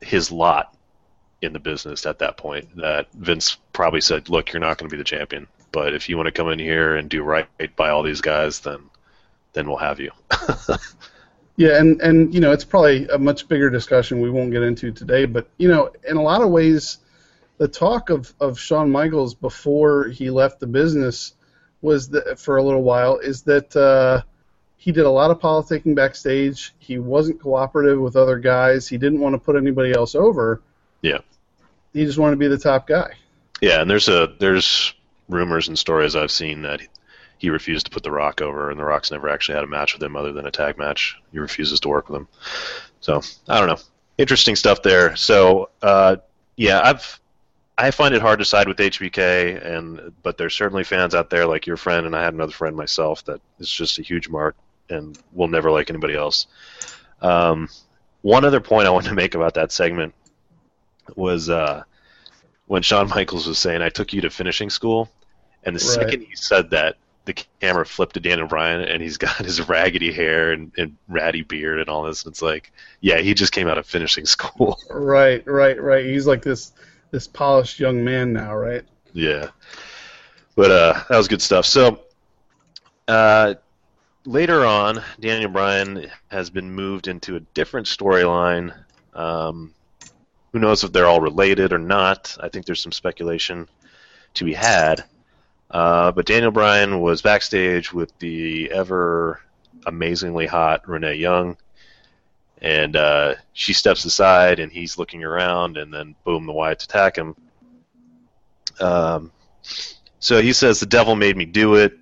his 0.00 0.30
lot 0.30 0.74
in 1.42 1.52
the 1.52 1.58
business 1.58 2.06
at 2.06 2.18
that 2.20 2.36
point. 2.36 2.76
That 2.76 3.08
Vince 3.12 3.58
probably 3.72 4.00
said, 4.00 4.28
"Look, 4.28 4.52
you're 4.52 4.60
not 4.60 4.78
going 4.78 4.88
to 4.88 4.94
be 4.94 4.98
the 4.98 5.04
champion, 5.04 5.46
but 5.72 5.94
if 5.94 6.08
you 6.08 6.16
want 6.16 6.26
to 6.26 6.32
come 6.32 6.50
in 6.50 6.58
here 6.58 6.96
and 6.96 7.08
do 7.08 7.22
right 7.22 7.46
by 7.76 7.90
all 7.90 8.02
these 8.02 8.20
guys, 8.20 8.60
then 8.60 8.90
then 9.52 9.68
we'll 9.68 9.78
have 9.78 10.00
you." 10.00 10.10
Yeah, 11.58 11.76
and 11.80 12.00
and 12.00 12.32
you 12.32 12.38
know 12.38 12.52
it's 12.52 12.64
probably 12.64 13.08
a 13.08 13.18
much 13.18 13.48
bigger 13.48 13.68
discussion 13.68 14.20
we 14.20 14.30
won't 14.30 14.52
get 14.52 14.62
into 14.62 14.92
today, 14.92 15.24
but 15.24 15.48
you 15.58 15.66
know 15.66 15.90
in 16.08 16.16
a 16.16 16.22
lot 16.22 16.40
of 16.40 16.50
ways, 16.50 16.98
the 17.58 17.66
talk 17.66 18.10
of 18.10 18.32
of 18.38 18.60
Shawn 18.60 18.92
Michaels 18.92 19.34
before 19.34 20.04
he 20.04 20.30
left 20.30 20.60
the 20.60 20.68
business 20.68 21.34
was 21.82 22.10
that 22.10 22.38
for 22.38 22.58
a 22.58 22.62
little 22.62 22.84
while 22.84 23.18
is 23.18 23.42
that 23.42 23.74
uh, 23.74 24.22
he 24.76 24.92
did 24.92 25.04
a 25.04 25.10
lot 25.10 25.32
of 25.32 25.40
politicking 25.40 25.96
backstage. 25.96 26.74
He 26.78 27.00
wasn't 27.00 27.42
cooperative 27.42 27.98
with 27.98 28.14
other 28.14 28.38
guys. 28.38 28.86
He 28.86 28.96
didn't 28.96 29.18
want 29.18 29.34
to 29.34 29.40
put 29.40 29.56
anybody 29.56 29.92
else 29.92 30.14
over. 30.14 30.62
Yeah. 31.02 31.18
He 31.92 32.04
just 32.04 32.18
wanted 32.18 32.36
to 32.36 32.38
be 32.38 32.48
the 32.48 32.58
top 32.58 32.86
guy. 32.86 33.12
Yeah, 33.60 33.80
and 33.80 33.90
there's 33.90 34.08
a 34.08 34.34
there's 34.38 34.94
rumors 35.28 35.68
and 35.68 35.78
stories 35.78 36.16
I've 36.16 36.30
seen 36.30 36.62
that 36.62 36.80
he 37.38 37.50
refused 37.50 37.86
to 37.86 37.92
put 37.92 38.02
The 38.02 38.10
Rock 38.10 38.40
over, 38.40 38.70
and 38.70 38.78
The 38.78 38.84
Rock's 38.84 39.10
never 39.10 39.28
actually 39.28 39.56
had 39.56 39.64
a 39.64 39.68
match 39.68 39.94
with 39.94 40.02
him 40.02 40.16
other 40.16 40.32
than 40.32 40.46
a 40.46 40.50
tag 40.50 40.76
match. 40.78 41.16
He 41.32 41.38
refuses 41.38 41.80
to 41.80 41.88
work 41.88 42.08
with 42.08 42.20
him. 42.20 42.28
So 43.00 43.20
I 43.48 43.58
don't 43.58 43.68
know. 43.68 43.78
Interesting 44.16 44.56
stuff 44.56 44.82
there. 44.82 45.16
So 45.16 45.70
uh, 45.82 46.16
yeah, 46.56 46.80
I've 46.82 47.20
I 47.76 47.92
find 47.92 48.14
it 48.14 48.20
hard 48.20 48.40
to 48.40 48.44
side 48.44 48.66
with 48.66 48.78
HBK, 48.78 49.64
and 49.64 50.12
but 50.22 50.36
there's 50.36 50.54
certainly 50.54 50.84
fans 50.84 51.14
out 51.14 51.30
there 51.30 51.46
like 51.46 51.66
your 51.66 51.76
friend, 51.76 52.06
and 52.06 52.16
I 52.16 52.22
had 52.22 52.34
another 52.34 52.52
friend 52.52 52.76
myself 52.76 53.24
that 53.26 53.40
is 53.60 53.70
just 53.70 53.98
a 53.98 54.02
huge 54.02 54.28
mark 54.28 54.56
and 54.90 55.16
will 55.32 55.48
never 55.48 55.70
like 55.70 55.90
anybody 55.90 56.14
else. 56.14 56.46
Um, 57.22 57.68
one 58.22 58.44
other 58.44 58.60
point 58.60 58.88
I 58.88 58.90
want 58.90 59.06
to 59.06 59.14
make 59.14 59.34
about 59.34 59.54
that 59.54 59.70
segment 59.70 60.14
was 61.16 61.48
uh, 61.48 61.82
when 62.66 62.82
Shawn 62.82 63.08
Michaels 63.08 63.46
was 63.46 63.58
saying, 63.58 63.82
"I 63.82 63.88
took 63.88 64.12
you 64.12 64.20
to 64.22 64.30
finishing 64.30 64.70
school," 64.70 65.08
and 65.64 65.74
the 65.76 65.84
Right. 65.84 65.94
second 65.94 66.22
he 66.22 66.34
said 66.36 66.70
that, 66.70 66.96
the 67.24 67.34
camera 67.60 67.84
flipped 67.84 68.14
to 68.14 68.20
Daniel 68.20 68.48
Bryan, 68.48 68.80
and 68.82 69.02
he's 69.02 69.16
got 69.26 69.36
his 69.36 69.66
raggedy 69.68 70.12
hair 70.12 70.52
and, 70.52 70.72
and 70.78 70.96
ratty 71.08 71.42
beard 71.42 71.80
and 71.80 71.88
all 71.88 72.02
this. 72.04 72.24
And 72.24 72.32
it's 72.32 72.42
like, 72.42 72.72
yeah, 73.00 73.18
he 73.18 73.34
just 73.34 73.52
came 73.52 73.68
out 73.68 73.78
of 73.78 73.86
finishing 73.86 74.24
school. 74.36 74.78
Right, 74.90 75.46
right, 75.46 75.80
right. 75.80 76.04
He's 76.06 76.26
like 76.26 76.42
this 76.42 76.72
this 77.10 77.26
polished 77.26 77.80
young 77.80 78.04
man 78.04 78.32
now, 78.32 78.54
right? 78.54 78.84
yeah, 79.14 79.48
but 80.54 80.70
uh, 80.70 81.02
that 81.08 81.16
was 81.16 81.28
good 81.28 81.40
stuff. 81.42 81.64
So 81.66 82.00
uh, 83.08 83.54
later 84.24 84.64
on, 84.64 85.02
Daniel 85.20 85.50
Bryan 85.50 86.10
has 86.30 86.50
been 86.50 86.70
moved 86.70 87.08
into 87.08 87.36
a 87.36 87.40
different 87.40 87.86
storyline. 87.86 88.74
Um, 89.14 89.74
who 90.52 90.58
knows 90.58 90.84
if 90.84 90.92
they're 90.92 91.06
all 91.06 91.20
related 91.20 91.72
or 91.72 91.78
not? 91.78 92.36
I 92.40 92.48
think 92.48 92.66
there's 92.66 92.82
some 92.82 92.92
speculation 92.92 93.68
to 94.34 94.44
be 94.44 94.54
had. 94.54 95.04
Uh, 95.70 96.12
but 96.12 96.26
Daniel 96.26 96.50
Bryan 96.50 97.00
was 97.00 97.20
backstage 97.20 97.92
with 97.92 98.16
the 98.18 98.70
ever 98.70 99.40
amazingly 99.86 100.46
hot 100.46 100.88
Renee 100.88 101.16
Young, 101.16 101.56
and 102.62 102.96
uh, 102.96 103.34
she 103.52 103.72
steps 103.72 104.04
aside, 104.04 104.60
and 104.60 104.72
he's 104.72 104.98
looking 104.98 105.24
around, 105.24 105.76
and 105.76 105.92
then 105.92 106.14
boom, 106.24 106.46
the 106.46 106.52
Wyatts 106.52 106.84
attack 106.84 107.16
him. 107.16 107.36
Um, 108.80 109.30
so 110.20 110.40
he 110.40 110.54
says, 110.54 110.80
"The 110.80 110.86
devil 110.86 111.14
made 111.14 111.36
me 111.36 111.44
do 111.44 111.74
it." 111.74 111.98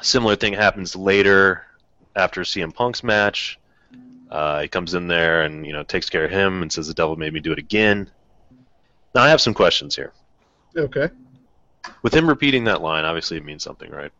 Similar 0.00 0.36
thing 0.36 0.52
happens 0.52 0.94
later 0.94 1.66
after 2.14 2.42
CM 2.42 2.72
Punk's 2.72 3.02
match. 3.02 3.58
Uh, 4.30 4.62
he 4.62 4.68
comes 4.68 4.94
in 4.94 5.08
there 5.08 5.42
and 5.42 5.66
you 5.66 5.72
know 5.72 5.82
takes 5.82 6.08
care 6.08 6.24
of 6.24 6.30
him 6.30 6.62
and 6.62 6.72
says, 6.72 6.86
"The 6.86 6.94
devil 6.94 7.16
made 7.16 7.32
me 7.32 7.40
do 7.40 7.52
it 7.52 7.58
again." 7.58 8.10
Now 9.14 9.22
I 9.22 9.28
have 9.28 9.40
some 9.40 9.54
questions 9.54 9.96
here. 9.96 10.12
Okay. 10.76 11.08
With 12.02 12.14
him 12.14 12.28
repeating 12.28 12.64
that 12.64 12.80
line, 12.80 13.04
obviously 13.04 13.36
it 13.36 13.44
means 13.44 13.64
something, 13.64 13.90
right? 13.90 14.12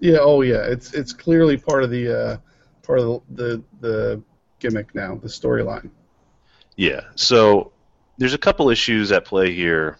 Yeah. 0.00 0.18
Oh, 0.20 0.42
yeah. 0.42 0.64
It's 0.64 0.94
it's 0.94 1.12
clearly 1.12 1.56
part 1.56 1.82
of 1.82 1.90
the 1.90 2.20
uh, 2.20 2.36
part 2.82 3.00
of 3.00 3.22
the, 3.30 3.44
the 3.44 3.62
the 3.80 4.22
gimmick 4.60 4.94
now, 4.94 5.16
the 5.16 5.28
storyline. 5.28 5.90
Yeah. 6.76 7.00
So 7.16 7.72
there's 8.18 8.34
a 8.34 8.38
couple 8.38 8.70
issues 8.70 9.10
at 9.10 9.24
play 9.24 9.52
here. 9.52 9.98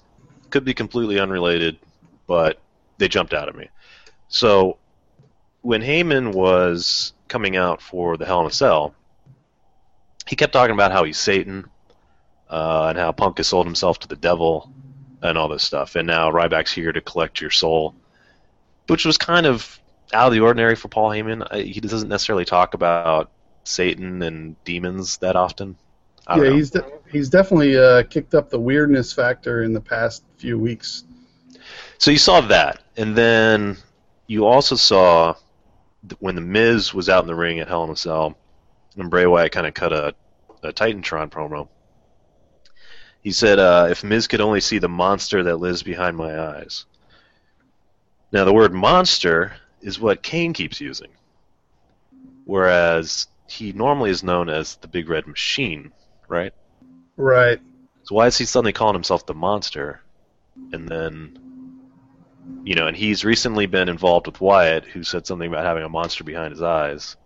Could 0.50 0.64
be 0.64 0.74
completely 0.74 1.18
unrelated, 1.18 1.78
but 2.26 2.60
they 2.98 3.08
jumped 3.08 3.34
out 3.34 3.48
at 3.48 3.56
me. 3.56 3.68
So 4.28 4.78
when 5.62 5.82
Heyman 5.82 6.32
was 6.32 7.12
coming 7.28 7.56
out 7.56 7.82
for 7.82 8.16
the 8.16 8.24
Hell 8.24 8.40
in 8.40 8.46
a 8.46 8.50
Cell, 8.50 8.94
he 10.28 10.36
kept 10.36 10.52
talking 10.52 10.74
about 10.74 10.92
how 10.92 11.04
he's 11.04 11.18
Satan 11.18 11.68
uh, 12.50 12.88
and 12.90 12.98
how 12.98 13.12
Punk 13.12 13.38
has 13.38 13.48
sold 13.48 13.66
himself 13.66 13.98
to 14.00 14.08
the 14.08 14.16
devil 14.16 14.70
and 15.22 15.38
all 15.38 15.48
this 15.48 15.62
stuff. 15.62 15.96
And 15.96 16.06
now 16.06 16.30
Ryback's 16.30 16.70
here 16.70 16.92
to 16.92 17.00
collect 17.00 17.40
your 17.40 17.50
soul, 17.50 17.94
which 18.88 19.04
was 19.04 19.16
kind 19.16 19.46
of 19.46 19.80
out 20.12 20.28
of 20.28 20.32
the 20.34 20.40
ordinary 20.40 20.76
for 20.76 20.88
Paul 20.88 21.10
Heyman. 21.10 21.64
He 21.64 21.80
doesn't 21.80 22.08
necessarily 22.08 22.44
talk 22.44 22.74
about 22.74 23.30
Satan 23.64 24.22
and 24.22 24.62
demons 24.64 25.16
that 25.18 25.34
often. 25.34 25.76
Yeah, 26.28 26.36
know. 26.36 26.54
he's 26.54 26.70
de- 26.70 26.86
he's 27.10 27.30
definitely 27.30 27.78
uh, 27.78 28.02
kicked 28.04 28.34
up 28.34 28.50
the 28.50 28.60
weirdness 28.60 29.14
factor 29.14 29.62
in 29.62 29.72
the 29.72 29.80
past 29.80 30.22
few 30.36 30.58
weeks. 30.58 31.04
So 31.96 32.10
you 32.10 32.18
saw 32.18 32.42
that, 32.42 32.82
and 32.98 33.16
then 33.16 33.78
you 34.26 34.44
also 34.44 34.76
saw 34.76 35.34
when 36.18 36.34
the 36.34 36.42
Miz 36.42 36.92
was 36.92 37.08
out 37.08 37.24
in 37.24 37.26
the 37.26 37.34
ring 37.34 37.60
at 37.60 37.68
Hell 37.68 37.84
in 37.84 37.90
a 37.90 37.96
Cell, 37.96 38.36
and 38.98 39.10
Bray 39.10 39.26
Wyatt 39.26 39.52
kind 39.52 39.66
of 39.66 39.74
cut 39.74 39.92
a, 39.92 40.14
a 40.62 40.72
Titantron 40.72 41.30
promo. 41.30 41.68
He 43.22 43.32
said, 43.32 43.58
uh, 43.58 43.88
"If 43.90 44.04
Miz 44.04 44.26
could 44.26 44.40
only 44.40 44.60
see 44.60 44.78
the 44.78 44.88
monster 44.88 45.42
that 45.44 45.56
lives 45.56 45.82
behind 45.82 46.16
my 46.16 46.38
eyes." 46.38 46.84
Now, 48.32 48.44
the 48.44 48.52
word 48.52 48.72
"monster" 48.72 49.56
is 49.80 50.00
what 50.00 50.22
Kane 50.22 50.52
keeps 50.52 50.80
using, 50.80 51.10
whereas 52.44 53.28
he 53.46 53.72
normally 53.72 54.10
is 54.10 54.22
known 54.22 54.48
as 54.48 54.76
the 54.76 54.88
Big 54.88 55.08
Red 55.08 55.26
Machine, 55.26 55.92
right? 56.28 56.52
Right. 57.16 57.60
So 58.02 58.14
why 58.14 58.26
is 58.26 58.38
he 58.38 58.44
suddenly 58.44 58.72
calling 58.72 58.94
himself 58.94 59.26
the 59.26 59.34
monster? 59.34 60.02
And 60.72 60.88
then, 60.88 61.38
you 62.64 62.74
know, 62.74 62.86
and 62.86 62.96
he's 62.96 63.24
recently 63.24 63.66
been 63.66 63.88
involved 63.88 64.26
with 64.26 64.40
Wyatt, 64.40 64.84
who 64.84 65.02
said 65.02 65.26
something 65.26 65.48
about 65.48 65.64
having 65.64 65.84
a 65.84 65.88
monster 65.88 66.24
behind 66.24 66.50
his 66.50 66.62
eyes. 66.62 67.16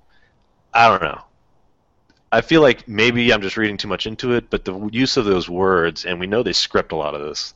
I 0.73 0.89
don't 0.89 1.03
know. 1.03 1.23
I 2.33 2.41
feel 2.41 2.63
like 2.63 2.89
maybe 2.89 3.31
I'm 3.31 3.43
just 3.43 3.59
reading 3.59 3.77
too 3.77 3.89
much 3.89 4.07
into 4.07 4.33
it, 4.33 4.49
but 4.49 4.65
the 4.65 4.89
use 4.91 5.19
of 5.19 5.27
those 5.27 5.51
words, 5.51 6.07
and 6.07 6.19
we 6.19 6.27
know 6.27 6.43
they 6.43 6.55
script 6.55 6.93
a 6.93 6.97
lot 6.97 7.15
of 7.15 7.21
this. 7.21 7.53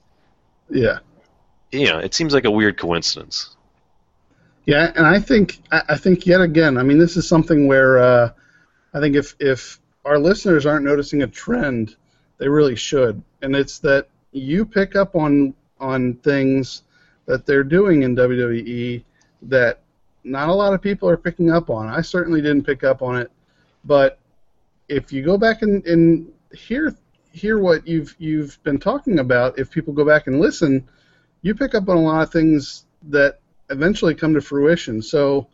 Yeah. 0.68 0.98
You 1.72 1.86
know, 1.86 1.98
it 1.98 2.12
seems 2.12 2.34
like 2.34 2.44
a 2.44 2.50
weird 2.50 2.78
coincidence. 2.78 3.56
Yeah, 4.66 4.92
and 4.94 5.06
I 5.06 5.20
think 5.20 5.62
I 5.70 5.96
think 5.96 6.26
yet 6.26 6.40
again, 6.40 6.76
I 6.76 6.82
mean, 6.82 6.98
this 6.98 7.16
is 7.16 7.26
something 7.26 7.68
where 7.68 7.98
uh, 7.98 8.30
I 8.92 9.00
think 9.00 9.14
if 9.16 9.34
if 9.38 9.80
our 10.04 10.18
listeners 10.18 10.66
aren't 10.66 10.84
noticing 10.84 11.22
a 11.22 11.26
trend, 11.26 11.96
they 12.38 12.48
really 12.48 12.76
should, 12.76 13.22
and 13.42 13.54
it's 13.54 13.78
that 13.78 14.08
you 14.32 14.66
pick 14.66 14.96
up 14.96 15.14
on 15.14 15.54
on 15.80 16.14
things 16.14 16.82
that 17.26 17.46
they're 17.46 17.64
doing 17.64 18.02
in 18.02 18.16
WWE 18.16 19.04
that 19.42 19.80
not 20.24 20.48
a 20.48 20.52
lot 20.52 20.74
of 20.74 20.82
people 20.82 21.08
are 21.08 21.16
picking 21.16 21.50
up 21.50 21.70
on. 21.70 21.88
I 21.88 22.00
certainly 22.00 22.42
didn't 22.42 22.64
pick 22.64 22.82
up 22.82 23.02
on 23.02 23.16
it, 23.16 23.30
but 23.84 24.18
if 24.88 25.12
you 25.12 25.22
go 25.22 25.36
back 25.36 25.62
and, 25.62 25.84
and 25.86 26.32
hear 26.52 26.94
hear 27.32 27.58
what 27.58 27.86
you've 27.86 28.14
you've 28.18 28.62
been 28.62 28.78
talking 28.78 29.18
about, 29.18 29.58
if 29.58 29.70
people 29.70 29.92
go 29.92 30.04
back 30.04 30.26
and 30.26 30.40
listen, 30.40 30.88
you 31.42 31.54
pick 31.54 31.74
up 31.74 31.88
on 31.88 31.96
a 31.96 32.00
lot 32.00 32.22
of 32.22 32.30
things 32.30 32.86
that 33.08 33.40
eventually 33.70 34.14
come 34.14 34.34
to 34.34 34.40
fruition. 34.40 35.02
So, 35.02 35.48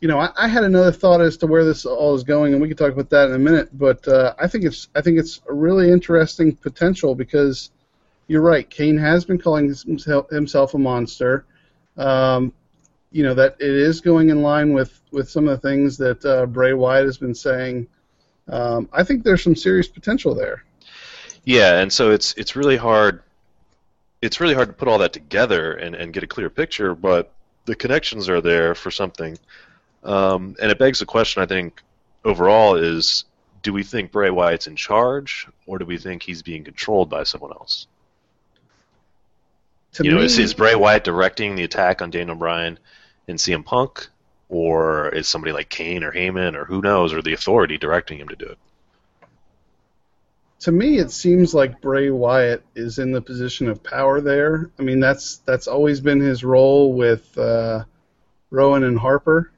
you 0.00 0.08
know, 0.08 0.18
I, 0.18 0.30
I 0.36 0.48
had 0.48 0.64
another 0.64 0.92
thought 0.92 1.20
as 1.20 1.36
to 1.38 1.46
where 1.46 1.64
this 1.64 1.84
all 1.84 2.14
is 2.14 2.24
going, 2.24 2.52
and 2.52 2.62
we 2.62 2.68
can 2.68 2.76
talk 2.76 2.92
about 2.92 3.10
that 3.10 3.28
in 3.28 3.34
a 3.34 3.38
minute. 3.38 3.76
But 3.76 4.06
uh, 4.08 4.34
I 4.38 4.48
think 4.48 4.64
it's 4.64 4.88
I 4.94 5.00
think 5.00 5.18
it's 5.18 5.40
a 5.48 5.52
really 5.52 5.90
interesting 5.90 6.56
potential 6.56 7.14
because 7.14 7.70
you're 8.28 8.42
right. 8.42 8.68
Kane 8.68 8.98
has 8.98 9.24
been 9.24 9.38
calling 9.38 9.74
himself, 10.30 10.74
a 10.74 10.78
monster. 10.78 11.44
Um, 11.96 12.52
you 13.10 13.22
know 13.22 13.34
that 13.34 13.56
it 13.60 13.70
is 13.70 14.00
going 14.00 14.30
in 14.30 14.40
line 14.40 14.72
with 14.72 14.98
with 15.10 15.28
some 15.28 15.46
of 15.46 15.60
the 15.60 15.68
things 15.68 15.98
that 15.98 16.24
uh, 16.24 16.46
Bray 16.46 16.72
Wyatt 16.72 17.04
has 17.04 17.18
been 17.18 17.34
saying. 17.34 17.86
Um, 18.48 18.88
I 18.92 19.02
think 19.04 19.24
there's 19.24 19.42
some 19.42 19.56
serious 19.56 19.88
potential 19.88 20.34
there. 20.34 20.64
Yeah, 21.44 21.80
and 21.80 21.92
so 21.92 22.10
it's 22.10 22.34
it's 22.34 22.54
really 22.56 22.76
hard. 22.76 23.22
It's 24.20 24.40
really 24.40 24.54
hard 24.54 24.68
to 24.68 24.74
put 24.74 24.88
all 24.88 24.98
that 24.98 25.12
together 25.12 25.72
and, 25.72 25.96
and 25.96 26.12
get 26.12 26.22
a 26.22 26.28
clear 26.28 26.48
picture, 26.48 26.94
but 26.94 27.32
the 27.64 27.74
connections 27.74 28.28
are 28.28 28.40
there 28.40 28.74
for 28.74 28.90
something. 28.90 29.36
Um, 30.04 30.56
and 30.60 30.70
it 30.70 30.78
begs 30.78 31.00
the 31.00 31.06
question, 31.06 31.42
I 31.42 31.46
think, 31.46 31.82
overall 32.24 32.76
is 32.76 33.24
do 33.62 33.72
we 33.72 33.82
think 33.82 34.10
Bray 34.10 34.30
Wyatt's 34.30 34.66
in 34.66 34.76
charge, 34.76 35.46
or 35.66 35.78
do 35.78 35.84
we 35.84 35.98
think 35.98 36.22
he's 36.22 36.42
being 36.42 36.64
controlled 36.64 37.08
by 37.08 37.22
someone 37.22 37.52
else? 37.52 37.86
To 39.94 40.04
you 40.04 40.10
know, 40.10 40.18
me, 40.18 40.24
is, 40.24 40.38
is 40.38 40.54
Bray 40.54 40.74
Wyatt 40.74 41.04
directing 41.04 41.54
the 41.54 41.64
attack 41.64 42.02
on 42.02 42.10
Daniel 42.10 42.36
Bryan 42.36 42.78
and 43.28 43.38
CM 43.38 43.64
Punk, 43.64 44.08
or 44.52 45.08
is 45.08 45.28
somebody 45.28 45.52
like 45.52 45.68
Kane 45.68 46.04
or 46.04 46.12
Heyman 46.12 46.54
or 46.54 46.64
who 46.64 46.80
knows, 46.80 47.12
or 47.12 47.22
the 47.22 47.32
authority 47.32 47.78
directing 47.78 48.18
him 48.18 48.28
to 48.28 48.36
do 48.36 48.46
it? 48.46 48.58
to 50.62 50.70
me, 50.70 50.98
it 50.98 51.10
seems 51.10 51.54
like 51.54 51.80
Bray 51.80 52.10
Wyatt 52.10 52.62
is 52.76 53.00
in 53.00 53.10
the 53.10 53.20
position 53.20 53.68
of 53.68 53.82
power 53.82 54.20
there. 54.20 54.70
I 54.78 54.82
mean, 54.82 55.00
that's 55.00 55.38
that's 55.38 55.66
always 55.66 56.00
been 56.00 56.20
his 56.20 56.44
role 56.44 56.92
with 56.92 57.36
uh, 57.36 57.84
Rowan 58.50 58.84
and 58.84 58.96
Harper. 58.96 59.50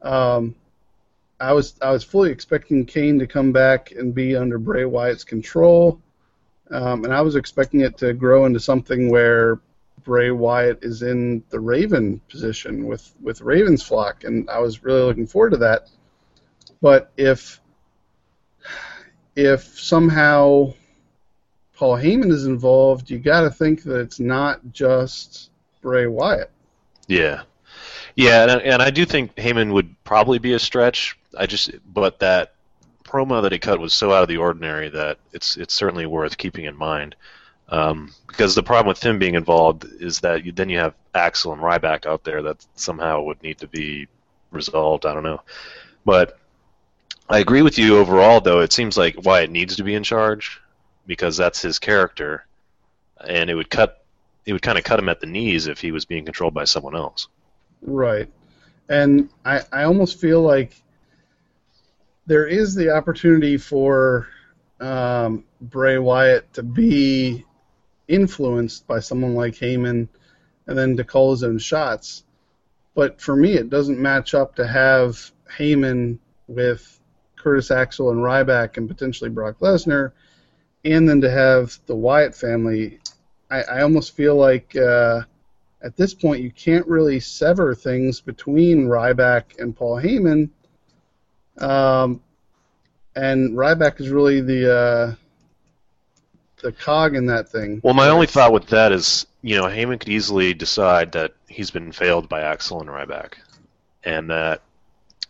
Um, 0.00 0.54
I 1.38 1.52
was 1.52 1.74
I 1.82 1.90
was 1.90 2.02
fully 2.02 2.30
expecting 2.30 2.86
Kane 2.86 3.18
to 3.18 3.26
come 3.26 3.52
back 3.52 3.90
and 3.92 4.14
be 4.14 4.34
under 4.34 4.58
Bray 4.58 4.86
Wyatt's 4.86 5.22
control, 5.22 6.00
um, 6.70 7.04
and 7.04 7.12
I 7.12 7.20
was 7.20 7.36
expecting 7.36 7.80
it 7.80 7.98
to 7.98 8.14
grow 8.14 8.46
into 8.46 8.58
something 8.58 9.10
where 9.10 9.60
Bray 10.04 10.30
Wyatt 10.30 10.80
is 10.82 11.02
in 11.02 11.42
the 11.50 11.60
Raven 11.60 12.20
position 12.28 12.86
with 12.86 13.14
with 13.20 13.40
Raven's 13.40 13.82
flock, 13.82 14.24
and 14.24 14.48
I 14.50 14.58
was 14.58 14.82
really 14.82 15.02
looking 15.02 15.26
forward 15.26 15.50
to 15.50 15.56
that. 15.58 15.88
But 16.80 17.12
if 17.16 17.60
if 19.36 19.62
somehow 19.78 20.72
Paul 21.74 21.96
Heyman 21.96 22.30
is 22.30 22.46
involved, 22.46 23.10
you 23.10 23.18
got 23.18 23.42
to 23.42 23.50
think 23.50 23.82
that 23.84 24.00
it's 24.00 24.20
not 24.20 24.60
just 24.72 25.50
Bray 25.80 26.06
Wyatt. 26.06 26.50
Yeah, 27.06 27.42
yeah, 28.16 28.42
and, 28.42 28.50
I- 28.50 28.58
and 28.58 28.82
I 28.82 28.90
do 28.90 29.04
think 29.04 29.34
Heyman 29.36 29.72
would 29.72 29.94
probably 30.04 30.38
be 30.38 30.52
a 30.52 30.58
stretch. 30.58 31.18
I 31.36 31.46
just, 31.46 31.70
but 31.92 32.18
that 32.20 32.54
promo 33.04 33.42
that 33.42 33.52
he 33.52 33.58
cut 33.58 33.80
was 33.80 33.92
so 33.94 34.12
out 34.12 34.22
of 34.22 34.28
the 34.28 34.36
ordinary 34.38 34.88
that 34.90 35.18
it's 35.32 35.56
it's 35.56 35.74
certainly 35.74 36.06
worth 36.06 36.38
keeping 36.38 36.64
in 36.66 36.76
mind. 36.76 37.14
Um, 37.72 38.12
because 38.26 38.54
the 38.54 38.62
problem 38.62 38.88
with 38.88 39.02
him 39.02 39.18
being 39.18 39.34
involved 39.34 39.86
is 39.98 40.20
that 40.20 40.44
you, 40.44 40.52
then 40.52 40.68
you 40.68 40.78
have 40.78 40.94
Axel 41.14 41.54
and 41.54 41.62
Ryback 41.62 42.04
out 42.04 42.22
there 42.22 42.42
that 42.42 42.64
somehow 42.74 43.22
would 43.22 43.42
need 43.42 43.58
to 43.58 43.66
be 43.66 44.08
resolved. 44.50 45.06
I 45.06 45.14
don't 45.14 45.22
know, 45.22 45.40
but 46.04 46.38
I 47.30 47.38
agree 47.38 47.62
with 47.62 47.78
you 47.78 47.96
overall. 47.96 48.42
Though 48.42 48.60
it 48.60 48.74
seems 48.74 48.98
like 48.98 49.24
Wyatt 49.24 49.50
needs 49.50 49.76
to 49.76 49.84
be 49.84 49.94
in 49.94 50.02
charge 50.02 50.60
because 51.06 51.38
that's 51.38 51.62
his 51.62 51.78
character, 51.78 52.44
and 53.26 53.48
it 53.48 53.54
would 53.54 53.70
cut 53.70 54.04
it 54.44 54.52
would 54.52 54.60
kind 54.60 54.76
of 54.76 54.84
cut 54.84 54.98
him 54.98 55.08
at 55.08 55.20
the 55.20 55.26
knees 55.26 55.66
if 55.66 55.80
he 55.80 55.92
was 55.92 56.04
being 56.04 56.26
controlled 56.26 56.52
by 56.52 56.64
someone 56.64 56.94
else. 56.94 57.28
Right. 57.80 58.28
And 58.90 59.30
I, 59.46 59.62
I 59.72 59.84
almost 59.84 60.20
feel 60.20 60.42
like 60.42 60.74
there 62.26 62.46
is 62.46 62.74
the 62.74 62.90
opportunity 62.90 63.56
for 63.56 64.28
um, 64.78 65.44
Bray 65.62 65.96
Wyatt 65.96 66.52
to 66.52 66.62
be 66.62 67.46
influenced 68.12 68.86
by 68.86 69.00
someone 69.00 69.34
like 69.34 69.54
Heyman 69.54 70.08
and 70.66 70.78
then 70.78 70.96
to 70.96 71.04
call 71.04 71.30
his 71.32 71.42
own 71.42 71.58
shots. 71.58 72.24
But 72.94 73.20
for 73.20 73.34
me, 73.34 73.54
it 73.54 73.70
doesn't 73.70 73.98
match 73.98 74.34
up 74.34 74.54
to 74.56 74.66
have 74.66 75.32
Heyman 75.50 76.18
with 76.46 77.00
Curtis 77.36 77.70
Axel 77.70 78.10
and 78.10 78.20
Ryback 78.20 78.76
and 78.76 78.88
potentially 78.88 79.30
Brock 79.30 79.58
Lesnar, 79.60 80.12
and 80.84 81.08
then 81.08 81.20
to 81.22 81.30
have 81.30 81.78
the 81.86 81.96
Wyatt 81.96 82.34
family. 82.34 83.00
I, 83.50 83.62
I 83.62 83.82
almost 83.82 84.14
feel 84.14 84.36
like 84.36 84.76
uh, 84.76 85.22
at 85.82 85.96
this 85.96 86.14
point 86.14 86.42
you 86.42 86.50
can't 86.50 86.86
really 86.86 87.18
sever 87.18 87.74
things 87.74 88.20
between 88.20 88.86
Ryback 88.86 89.58
and 89.58 89.74
Paul 89.74 89.96
Heyman. 89.96 90.50
Um, 91.58 92.20
and 93.16 93.52
Ryback 93.52 94.00
is 94.00 94.10
really 94.10 94.40
the 94.40 94.74
uh, 94.74 95.14
the 96.62 96.72
cog 96.72 97.14
in 97.14 97.26
that 97.26 97.48
thing. 97.48 97.80
Well, 97.84 97.94
my 97.94 98.08
only 98.08 98.26
thought 98.26 98.52
with 98.52 98.68
that 98.68 98.92
is, 98.92 99.26
you 99.42 99.56
know, 99.56 99.64
Heyman 99.64 100.00
could 100.00 100.08
easily 100.08 100.54
decide 100.54 101.12
that 101.12 101.34
he's 101.48 101.70
been 101.70 101.92
failed 101.92 102.28
by 102.28 102.40
Axel 102.40 102.80
and 102.80 102.88
Ryback, 102.88 103.34
and 104.04 104.30
that 104.30 104.62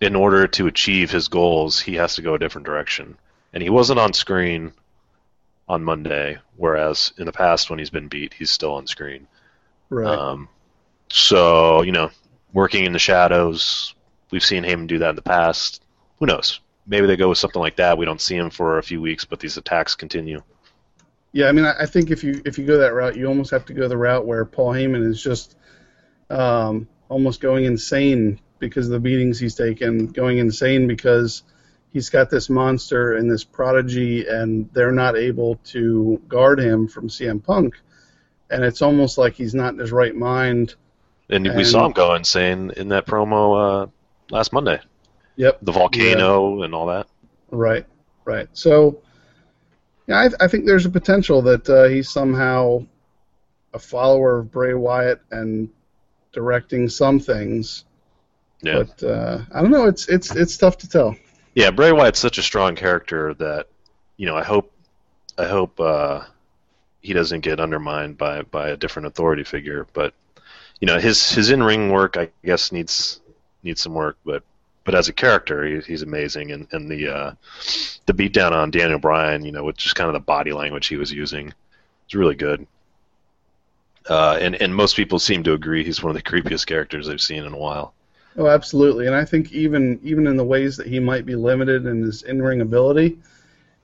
in 0.01 0.15
order 0.15 0.47
to 0.47 0.67
achieve 0.67 1.11
his 1.11 1.29
goals, 1.29 1.81
he 1.81 1.95
has 1.95 2.15
to 2.17 2.23
go 2.23 2.35
a 2.35 2.39
different 2.39 2.67
direction. 2.67 3.17
And 3.53 3.63
he 3.63 3.71
wasn't 3.71 3.99
on 3.99 4.13
screen 4.13 4.73
on 5.69 5.85
Monday, 5.85 6.39
whereas 6.57 7.13
in 7.19 7.27
the 7.27 7.33
past, 7.33 7.71
when 7.71 7.79
he's 7.79 7.91
been 7.91 8.09
beat, 8.09 8.35
he's 8.35 8.51
still 8.51 8.75
on 8.75 8.87
screen. 8.87 9.27
Right. 9.91 10.19
Um, 10.19 10.49
so, 11.09 11.83
you 11.83 11.93
know, 11.93 12.11
working 12.53 12.85
in 12.85 12.93
the 12.93 12.99
shadows, 12.99 13.95
we've 14.31 14.45
seen 14.45 14.65
Heyman 14.65 14.87
do 14.87 14.99
that 14.99 15.11
in 15.11 15.17
the 15.17 15.23
past. 15.23 15.83
Who 16.19 16.27
knows? 16.27 16.61
Maybe 16.87 17.07
they 17.07 17.17
go 17.17 17.29
with 17.29 17.39
something 17.39 17.63
like 17.63 17.77
that. 17.77 17.97
We 17.97 18.05
don't 18.05 18.21
see 18.21 18.37
him 18.37 18.51
for 18.51 18.79
a 18.79 18.83
few 18.83 19.01
weeks, 19.01 19.25
but 19.25 19.39
these 19.39 19.57
attacks 19.57 19.95
continue. 19.95 20.43
Yeah, 21.33 21.47
I 21.49 21.53
mean, 21.53 21.65
I 21.65 21.75
I 21.81 21.87
think 21.87 22.11
if 22.11 22.23
you 22.23 22.43
if 22.45 22.59
you 22.59 22.67
go 22.67 22.79
that 22.79 22.95
route, 22.95 23.17
you 23.17 23.27
almost 23.27 23.51
have 23.51 23.65
to 23.67 23.75
go 23.75 23.89
the 23.89 23.97
route 23.97 24.27
where 24.27 24.45
Paul 24.45 24.73
Heyman 24.73 25.07
is 25.07 25.23
just 25.23 25.57
um, 26.31 26.89
almost 27.09 27.41
going 27.41 27.65
insane 27.65 28.41
because 28.59 28.87
of 28.87 28.93
the 28.93 29.01
beatings 29.01 29.39
he's 29.39 29.55
taken, 29.55 30.07
going 30.09 30.39
insane 30.39 30.87
because 30.87 31.43
he's 31.91 32.11
got 32.11 32.31
this 32.31 32.49
monster 32.49 33.17
and 33.17 33.31
this 33.31 33.45
prodigy, 33.45 34.27
and 34.27 34.69
they're 34.73 34.93
not 34.93 35.17
able 35.17 35.57
to 35.65 36.21
guard 36.29 36.61
him 36.61 36.87
from 36.87 37.09
CM 37.09 37.43
Punk, 37.43 37.75
and 38.51 38.63
it's 38.63 38.83
almost 38.83 39.19
like 39.19 39.35
he's 39.35 39.55
not 39.55 39.73
in 39.73 39.79
his 39.81 39.93
right 39.93 40.15
mind 40.15 40.75
and, 41.33 41.57
we 41.57 41.65
saw 41.65 41.87
him 41.87 41.93
go 41.93 42.15
insane 42.15 42.73
in 42.77 42.89
that 42.89 43.07
promo 43.07 43.85
uh, 43.85 43.87
last 44.31 44.53
Monday. 44.53 44.81
Yep. 45.37 45.59
The 45.63 45.73
volcano 45.73 46.63
and 46.63 46.75
all 46.75 46.87
that. 46.87 47.07
Right, 47.51 47.87
right. 48.25 48.49
So, 48.53 49.01
yeah, 50.07 50.19
I, 50.19 50.45
I 50.45 50.49
think 50.49 50.67
there's 50.67 50.87
a 50.87 50.91
potential 50.91 51.43
that 51.43 51.69
uh, 51.69 51.85
he's 51.85 52.11
somehow 52.11 52.85
a 53.73 53.79
follower 53.79 54.41
of 54.41 54.51
Bray 54.51 54.75
Wyatt 54.75 55.21
and 55.31 55.69
directing 56.33 56.89
some 56.89 57.21
things. 57.21 57.85
Yeah. 58.63 58.85
But 58.85 59.03
uh, 59.03 59.43
I 59.53 59.61
don't 59.61 59.71
know. 59.71 59.87
It's 59.87 60.09
it's 60.09 60.35
it's 60.35 60.57
tough 60.57 60.79
to 60.79 60.89
tell. 60.89 61.17
Yeah, 61.55 61.71
Bray 61.71 61.93
Wyatt's 61.93 62.21
such 62.21 62.39
a 62.39 62.43
strong 62.43 62.77
character 62.77 63.35
that 63.35 63.69
you 64.17 64.27
know 64.27 64.37
I 64.37 64.45
hope 64.45 64.73
I 65.37 65.47
hope 65.47 65.81
uh, 65.81 66.23
he 67.01 67.13
doesn't 67.13 67.41
get 67.41 67.61
undermined 67.61 68.19
by 68.19 68.43
by 68.43 68.69
a 68.71 68.77
different 68.77 69.07
authority 69.07 69.45
figure. 69.45 69.87
But 69.93 70.15
you 70.81 70.87
know 70.87 70.99
his 70.99 71.31
his 71.31 71.51
in 71.51 71.63
ring 71.63 71.91
work 71.91 72.17
I 72.17 72.31
guess 72.45 72.73
needs 72.73 73.21
needs 73.63 73.83
some 73.83 73.95
work. 73.95 74.17
But 74.25 74.45
but 74.85 74.95
as 74.95 75.09
a 75.09 75.13
character 75.13 75.65
he, 75.65 75.81
he's 75.81 76.03
amazing 76.03 76.51
and 76.53 76.67
and 76.73 76.91
the 76.91 77.09
uh, 77.09 77.33
the 78.07 78.15
beatdown 78.15 78.53
on 78.53 78.71
Daniel 78.71 78.99
Bryan 78.99 79.45
you 79.45 79.53
know 79.53 79.65
with 79.65 79.77
just 79.77 79.95
kind 79.95 80.09
of 80.09 80.15
the 80.15 80.21
body 80.21 80.53
language 80.53 80.87
he 80.87 80.97
was 80.97 81.13
using 81.13 81.47
was 81.47 82.15
really 82.15 82.35
good. 82.35 82.67
Uh, 84.09 84.37
and 84.41 84.57
and 84.57 84.75
most 84.75 84.97
people 84.97 85.19
seem 85.19 85.45
to 85.45 85.53
agree 85.53 85.85
he's 85.85 86.03
one 86.03 86.11
of 86.11 86.17
the 86.17 86.23
creepiest 86.23 86.67
characters 86.67 87.07
they've 87.07 87.21
seen 87.21 87.45
in 87.45 87.53
a 87.53 87.59
while. 87.59 87.95
Oh, 88.37 88.49
absolutely. 88.49 89.07
And 89.07 89.15
I 89.15 89.25
think 89.25 89.53
even 89.53 90.01
even 90.03 90.27
in 90.27 90.37
the 90.37 90.45
ways 90.45 90.77
that 90.79 90.87
he 90.87 90.99
might 90.99 91.27
be 91.27 91.37
limited 91.37 91.87
in 91.87 92.03
his 92.03 92.23
in-ring 92.23 92.61
ability, 92.61 93.19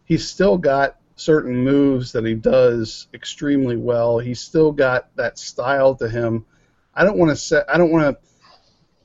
he's 0.06 0.26
still 0.28 0.56
got 0.56 0.96
certain 1.16 1.56
moves 1.56 2.12
that 2.12 2.24
he 2.24 2.34
does 2.34 3.08
extremely 3.12 3.76
well. 3.76 4.18
He's 4.18 4.40
still 4.40 4.72
got 4.72 5.14
that 5.16 5.38
style 5.38 5.94
to 5.96 6.08
him. 6.08 6.46
I 6.94 7.04
don't 7.04 7.18
want 7.18 7.30
to 7.30 7.36
say 7.36 7.62
I 7.68 7.78
don't 7.78 7.90
want 7.92 8.16
to 8.16 8.28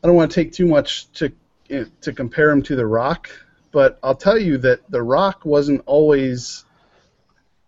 I 0.03 0.07
don't 0.07 0.15
want 0.15 0.31
to 0.31 0.35
take 0.35 0.53
too 0.53 0.65
much 0.65 1.11
to 1.13 1.31
to 1.69 2.13
compare 2.13 2.51
him 2.51 2.61
to 2.63 2.75
The 2.75 2.85
Rock, 2.85 3.29
but 3.71 3.99
I'll 4.03 4.15
tell 4.15 4.37
you 4.37 4.57
that 4.59 4.89
The 4.89 5.01
Rock 5.01 5.45
wasn't 5.45 5.81
always 5.85 6.65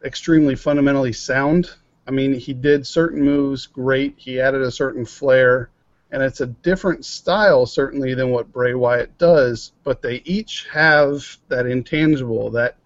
extremely 0.03 0.55
fundamentally 0.55 1.13
sound. 1.13 1.71
I 2.07 2.11
mean, 2.11 2.33
he 2.33 2.53
did 2.53 2.85
certain 2.85 3.23
moves 3.23 3.65
great. 3.65 4.13
He 4.17 4.39
added 4.39 4.61
a 4.61 4.71
certain 4.71 5.05
flair 5.05 5.69
and 6.11 6.23
it's 6.23 6.39
a 6.39 6.47
different 6.47 7.03
style 7.03 7.65
certainly 7.65 8.13
than 8.13 8.29
what 8.29 8.51
Bray 8.51 8.73
Wyatt 8.73 9.17
does, 9.17 9.73
but 9.83 10.01
they 10.01 10.21
each 10.23 10.65
have 10.71 11.37
that 11.49 11.65
intangible, 11.65 12.51
that 12.51 12.77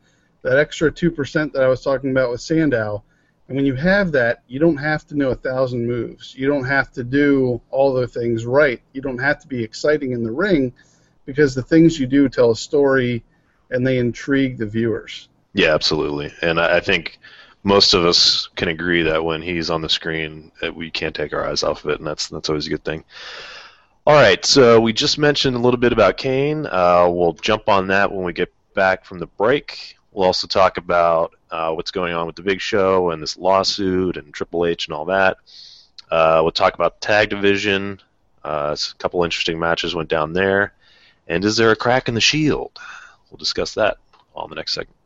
that 0.41 0.58
extra 0.58 0.91
two 0.91 1.12
percent 1.12 1.54
that 1.54 1.63
I 1.63 1.67
was 1.67 1.84
talking 1.84 2.12
about 2.12 2.32
with 2.32 2.41
Sandow. 2.41 3.04
And 3.48 3.56
when 3.56 3.65
you 3.65 3.76
have 3.76 4.12
that, 4.13 4.43
you 4.48 4.60
don't 4.60 4.78
have 4.78 5.06
to 5.08 5.15
know 5.15 5.30
a 5.30 5.36
thousand 5.36 5.86
moves. 5.86 6.34
You 6.36 6.48
don't 6.48 6.65
have 6.65 6.91
to 6.93 7.04
do 7.04 7.62
all 7.72 7.93
the 7.93 8.08
things 8.08 8.45
right. 8.45 8.82
You 8.93 9.02
don't 9.02 9.19
have 9.19 9.39
to 9.41 9.48
be 9.48 9.63
exciting 9.63 10.12
in 10.12 10.24
the 10.24 10.32
ring 10.32 10.74
because 11.30 11.54
the 11.54 11.62
things 11.62 12.00
you 12.00 12.08
do 12.08 12.28
tell 12.28 12.50
a 12.50 12.56
story 12.56 13.24
and 13.70 13.86
they 13.86 14.00
intrigue 14.00 14.58
the 14.58 14.65
viewers. 14.65 15.30
Yeah, 15.54 15.76
absolutely. 15.76 16.34
And 16.42 16.60
I, 16.60 16.78
I 16.78 16.80
think 16.80 17.20
most 17.63 17.94
of 17.94 18.04
us 18.04 18.50
can 18.56 18.68
agree 18.68 19.04
that 19.04 19.24
when 19.24 19.44
he's 19.44 19.70
on 19.70 19.84
the 19.84 19.89
screen, 19.89 20.52
we 20.74 20.89
can't 20.89 21.15
take 21.15 21.34
our 21.34 21.46
eyes 21.46 21.62
off 21.62 21.86
of 21.86 21.92
it, 21.92 22.00
and 22.00 22.08
that's 22.08 22.30
that's 22.30 22.50
always 22.50 22.65
a 22.65 22.72
good 22.72 22.84
thing. 22.84 23.04
All 24.08 24.15
right, 24.15 24.44
so 24.44 24.80
we 24.80 24.92
just 24.92 25.20
mentioned 25.20 25.56
a 25.56 25.60
little 25.60 25.80
bit 25.80 25.94
about 25.94 26.18
Kane. 26.18 26.65
Uh, 26.65 27.08
we'll 27.08 27.34
jump 27.34 27.70
on 27.70 27.88
that 27.88 28.12
when 28.12 28.24
we 28.24 28.34
get 28.34 28.52
back 28.74 29.06
from 29.06 29.20
the 29.20 29.28
break. 29.28 29.98
We'll 30.12 30.26
also 30.26 30.48
talk 30.48 30.78
about 30.78 31.36
uh, 31.52 31.74
what's 31.74 31.92
going 31.92 32.15
on 32.15 32.26
with 32.26 32.36
the 32.36 32.42
Big 32.42 32.60
Show 32.60 33.12
and 33.12 33.22
this 33.22 33.38
lawsuit 33.38 34.18
and 34.18 34.34
Triple 34.34 34.65
H 34.65 34.88
and 34.88 34.96
all 34.96 35.06
that. 35.06 35.38
Uh, 36.10 36.39
we'll 36.42 36.52
talk 36.52 36.74
about 36.74 37.02
tag 37.02 37.30
division. 37.30 38.00
Uh, 38.44 38.76
a 38.76 38.98
couple 38.98 39.24
interesting 39.24 39.60
matches 39.60 39.94
went 39.94 40.10
down 40.10 40.34
there. 40.34 40.74
And 41.30 41.46
is 41.46 41.56
there 41.56 41.72
a 41.72 41.76
crack 41.76 42.10
in 42.10 42.15
the 42.15 42.22
Shield? 42.22 42.72
We'll 43.30 43.38
discuss 43.38 43.76
that 43.76 43.98
on 44.36 44.50
the 44.50 44.56
next 44.56 44.74
segment. 44.74 44.98